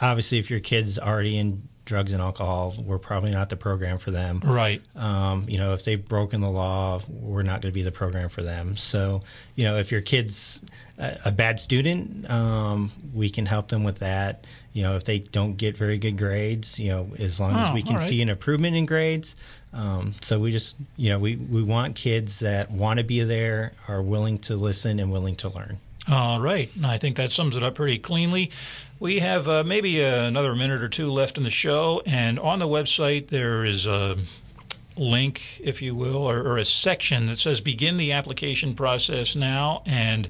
obviously, 0.00 0.38
if 0.38 0.50
your 0.50 0.60
kid's 0.60 0.98
already 0.98 1.38
in 1.38 1.68
drugs 1.84 2.12
and 2.12 2.22
alcohol, 2.22 2.74
we're 2.84 2.98
probably 2.98 3.30
not 3.30 3.48
the 3.48 3.56
program 3.56 3.98
for 3.98 4.10
them. 4.10 4.40
Right. 4.44 4.80
Um, 4.94 5.46
you 5.48 5.58
know, 5.58 5.72
if 5.72 5.84
they've 5.84 6.02
broken 6.02 6.40
the 6.40 6.50
law, 6.50 7.00
we're 7.08 7.42
not 7.42 7.60
going 7.60 7.72
to 7.72 7.74
be 7.74 7.82
the 7.82 7.92
program 7.92 8.28
for 8.28 8.42
them. 8.42 8.76
So, 8.76 9.22
you 9.56 9.64
know, 9.64 9.76
if 9.76 9.90
your 9.90 10.00
kid's 10.00 10.62
a, 10.98 11.18
a 11.26 11.32
bad 11.32 11.58
student, 11.58 12.30
um, 12.30 12.92
we 13.12 13.30
can 13.30 13.46
help 13.46 13.68
them 13.68 13.82
with 13.82 13.98
that. 13.98 14.46
You 14.72 14.82
know, 14.82 14.96
if 14.96 15.04
they 15.04 15.18
don't 15.18 15.56
get 15.56 15.76
very 15.76 15.98
good 15.98 16.16
grades, 16.16 16.78
you 16.78 16.90
know, 16.90 17.08
as 17.18 17.40
long 17.40 17.54
as 17.56 17.70
Oh, 17.70 17.74
we 17.74 17.82
can 17.82 17.96
right. 17.96 18.08
see 18.08 18.22
an 18.22 18.28
improvement 18.28 18.76
in 18.76 18.86
grades. 18.86 19.36
Um, 19.74 20.14
so 20.20 20.38
we 20.38 20.52
just, 20.52 20.76
you 20.96 21.08
know, 21.08 21.18
we, 21.18 21.36
we 21.36 21.62
want 21.62 21.96
kids 21.96 22.38
that 22.40 22.70
want 22.70 22.98
to 23.00 23.04
be 23.04 23.22
there, 23.24 23.72
are 23.88 24.02
willing 24.02 24.38
to 24.40 24.56
listen, 24.56 25.00
and 25.00 25.10
willing 25.10 25.36
to 25.36 25.48
learn. 25.48 25.78
All 26.10 26.40
right. 26.40 26.68
I 26.84 26.98
think 26.98 27.16
that 27.16 27.32
sums 27.32 27.56
it 27.56 27.62
up 27.62 27.76
pretty 27.76 27.98
cleanly. 27.98 28.50
We 28.98 29.20
have 29.20 29.48
uh, 29.48 29.64
maybe 29.64 30.04
uh, 30.04 30.26
another 30.26 30.54
minute 30.54 30.82
or 30.82 30.88
two 30.88 31.10
left 31.10 31.36
in 31.36 31.44
the 31.44 31.50
show, 31.50 32.02
and 32.06 32.38
on 32.38 32.58
the 32.58 32.68
website 32.68 33.28
there 33.28 33.64
is 33.64 33.86
a 33.86 34.16
link, 34.96 35.60
if 35.62 35.80
you 35.80 35.94
will, 35.94 36.28
or, 36.28 36.40
or 36.40 36.58
a 36.58 36.64
section 36.64 37.26
that 37.26 37.38
says 37.38 37.60
begin 37.60 37.96
the 37.96 38.12
application 38.12 38.74
process 38.74 39.34
now. 39.34 39.82
And 39.86 40.28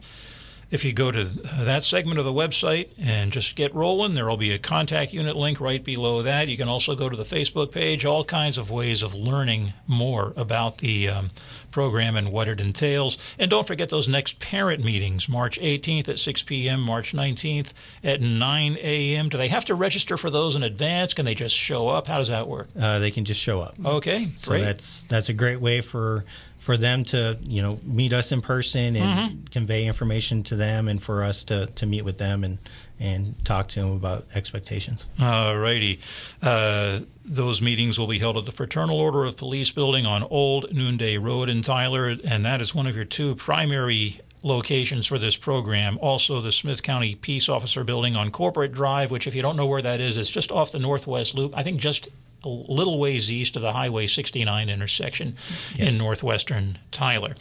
if 0.72 0.86
you 0.86 0.92
go 0.94 1.12
to 1.12 1.24
that 1.24 1.84
segment 1.84 2.18
of 2.18 2.24
the 2.24 2.32
website 2.32 2.88
and 2.98 3.30
just 3.30 3.54
get 3.56 3.74
rolling, 3.74 4.14
there 4.14 4.26
will 4.26 4.38
be 4.38 4.52
a 4.52 4.58
contact 4.58 5.12
unit 5.12 5.36
link 5.36 5.60
right 5.60 5.84
below 5.84 6.22
that. 6.22 6.48
You 6.48 6.56
can 6.56 6.66
also 6.66 6.96
go 6.96 7.10
to 7.10 7.16
the 7.16 7.24
Facebook 7.24 7.72
page, 7.72 8.06
all 8.06 8.24
kinds 8.24 8.56
of 8.56 8.70
ways 8.70 9.02
of 9.02 9.14
learning 9.14 9.74
more 9.86 10.32
about 10.34 10.78
the 10.78 11.10
um, 11.10 11.30
program 11.70 12.16
and 12.16 12.32
what 12.32 12.48
it 12.48 12.58
entails. 12.58 13.18
And 13.38 13.50
don't 13.50 13.66
forget 13.66 13.90
those 13.90 14.08
next 14.08 14.40
parent 14.40 14.82
meetings, 14.82 15.28
March 15.28 15.60
18th 15.60 16.08
at 16.08 16.18
6 16.18 16.42
p.m., 16.44 16.80
March 16.80 17.12
19th 17.12 17.74
at 18.02 18.22
9 18.22 18.78
a.m. 18.80 19.28
Do 19.28 19.36
they 19.36 19.48
have 19.48 19.66
to 19.66 19.74
register 19.74 20.16
for 20.16 20.30
those 20.30 20.56
in 20.56 20.62
advance? 20.62 21.12
Can 21.12 21.26
they 21.26 21.34
just 21.34 21.54
show 21.54 21.88
up? 21.88 22.06
How 22.06 22.16
does 22.16 22.28
that 22.28 22.48
work? 22.48 22.68
Uh, 22.80 22.98
they 22.98 23.10
can 23.10 23.26
just 23.26 23.40
show 23.40 23.60
up. 23.60 23.74
Okay, 23.84 24.24
great. 24.24 24.36
So 24.38 24.58
that's 24.58 25.02
that's 25.04 25.28
a 25.28 25.34
great 25.34 25.60
way 25.60 25.82
for 25.82 26.24
for 26.62 26.76
them 26.76 27.02
to 27.02 27.36
you 27.42 27.60
know 27.60 27.80
meet 27.82 28.12
us 28.12 28.30
in 28.30 28.40
person 28.40 28.94
and 28.96 29.02
Mm-hmm. 29.32 29.44
convey 29.50 29.84
information 29.86 30.42
to 30.44 30.54
them, 30.56 30.86
and 30.88 31.02
for 31.02 31.24
us 31.24 31.42
to, 31.44 31.66
to 31.66 31.86
meet 31.86 32.04
with 32.04 32.18
them 32.18 32.44
and 32.44 32.58
and 33.00 33.34
talk 33.44 33.66
to 33.68 33.80
them 33.80 33.90
about 33.92 34.26
expectations. 34.34 35.08
All 35.20 35.58
righty. 35.58 35.98
Uh, 36.40 37.00
those 37.24 37.60
meetings 37.60 37.98
will 37.98 38.06
be 38.06 38.18
held 38.20 38.36
at 38.36 38.46
the 38.46 38.52
Fraternal 38.52 38.96
Order 38.96 39.24
of 39.24 39.36
Police 39.36 39.72
building 39.72 40.06
on 40.06 40.22
Old 40.22 40.72
Noonday 40.72 41.18
Road 41.18 41.48
in 41.48 41.62
Tyler, 41.62 42.14
and 42.26 42.44
that 42.44 42.60
is 42.60 42.74
one 42.74 42.86
of 42.86 42.94
your 42.94 43.04
two 43.04 43.34
primary 43.34 44.20
locations 44.44 45.06
for 45.06 45.18
this 45.18 45.36
program. 45.36 45.98
Also, 46.00 46.40
the 46.40 46.52
Smith 46.52 46.82
County 46.82 47.14
Peace 47.16 47.48
Officer 47.48 47.82
building 47.84 48.14
on 48.16 48.30
Corporate 48.30 48.72
Drive, 48.72 49.10
which, 49.10 49.26
if 49.26 49.34
you 49.34 49.42
don't 49.42 49.56
know 49.56 49.66
where 49.66 49.82
that 49.82 50.00
is, 50.00 50.16
it's 50.16 50.30
just 50.30 50.50
off 50.52 50.72
the 50.72 50.78
Northwest 50.78 51.34
Loop. 51.34 51.52
I 51.56 51.62
think 51.62 51.78
just 51.80 52.08
a 52.44 52.48
little 52.48 52.98
ways 52.98 53.30
east 53.30 53.56
of 53.56 53.62
the 53.62 53.72
Highway 53.72 54.06
69 54.06 54.68
intersection 54.68 55.36
in 55.78 55.98
northwestern 55.98 56.78
Tyler. 56.90 57.34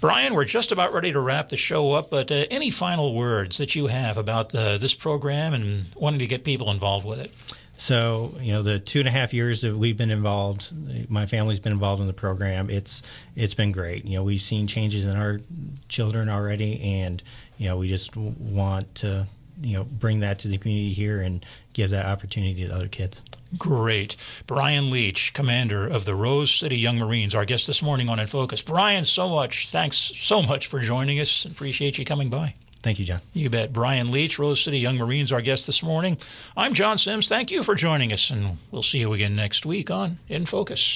Brian, 0.00 0.34
we're 0.34 0.44
just 0.44 0.72
about 0.72 0.92
ready 0.92 1.12
to 1.12 1.20
wrap 1.20 1.48
the 1.48 1.56
show 1.56 1.92
up, 1.92 2.10
but 2.10 2.30
uh, 2.30 2.44
any 2.50 2.70
final 2.70 3.14
words 3.14 3.58
that 3.58 3.74
you 3.74 3.88
have 3.88 4.16
about 4.16 4.54
uh, 4.54 4.78
this 4.78 4.94
program 4.94 5.54
and 5.54 5.86
wanting 5.94 6.18
to 6.20 6.26
get 6.26 6.44
people 6.44 6.70
involved 6.70 7.06
with 7.06 7.20
it? 7.20 7.32
So, 7.78 8.34
you 8.40 8.52
know, 8.52 8.62
the 8.62 8.78
two 8.78 9.00
and 9.00 9.08
a 9.08 9.10
half 9.10 9.34
years 9.34 9.60
that 9.60 9.76
we've 9.76 9.96
been 9.96 10.10
involved, 10.10 10.72
my 11.10 11.26
family's 11.26 11.60
been 11.60 11.72
involved 11.72 12.00
in 12.00 12.06
the 12.06 12.14
program. 12.14 12.70
It's 12.70 13.02
it's 13.34 13.54
been 13.54 13.70
great. 13.70 14.06
You 14.06 14.16
know, 14.16 14.24
we've 14.24 14.40
seen 14.40 14.66
changes 14.66 15.04
in 15.04 15.14
our 15.14 15.40
children 15.88 16.30
already, 16.30 16.80
and 16.80 17.22
you 17.58 17.68
know, 17.68 17.76
we 17.76 17.88
just 17.88 18.16
want 18.16 18.94
to 18.96 19.26
you 19.60 19.76
know 19.76 19.84
bring 19.84 20.20
that 20.20 20.38
to 20.40 20.48
the 20.48 20.56
community 20.56 20.92
here 20.92 21.20
and 21.20 21.44
give 21.74 21.90
that 21.90 22.06
opportunity 22.06 22.66
to 22.66 22.74
other 22.74 22.88
kids. 22.88 23.22
Great. 23.56 24.16
Brian 24.46 24.90
Leach, 24.90 25.32
commander 25.32 25.86
of 25.86 26.04
the 26.04 26.14
Rose 26.14 26.52
City 26.52 26.76
Young 26.76 26.98
Marines, 26.98 27.34
our 27.34 27.44
guest 27.44 27.66
this 27.66 27.82
morning 27.82 28.08
on 28.08 28.18
In 28.18 28.26
Focus. 28.26 28.60
Brian, 28.62 29.04
so 29.04 29.28
much. 29.28 29.68
Thanks 29.70 29.96
so 29.96 30.42
much 30.42 30.66
for 30.66 30.80
joining 30.80 31.20
us. 31.20 31.44
Appreciate 31.44 31.98
you 31.98 32.04
coming 32.04 32.28
by. 32.28 32.54
Thank 32.82 32.98
you, 32.98 33.04
John. 33.04 33.20
You 33.32 33.50
bet. 33.50 33.72
Brian 33.72 34.12
Leach, 34.12 34.38
Rose 34.38 34.62
City 34.62 34.78
Young 34.78 34.96
Marines, 34.96 35.32
our 35.32 35.40
guest 35.40 35.66
this 35.66 35.82
morning. 35.82 36.18
I'm 36.56 36.72
John 36.72 36.98
Sims. 36.98 37.28
Thank 37.28 37.50
you 37.50 37.62
for 37.62 37.74
joining 37.74 38.12
us, 38.12 38.30
and 38.30 38.58
we'll 38.70 38.84
see 38.84 38.98
you 38.98 39.12
again 39.12 39.34
next 39.34 39.66
week 39.66 39.90
on 39.90 40.18
In 40.28 40.46
Focus. 40.46 40.94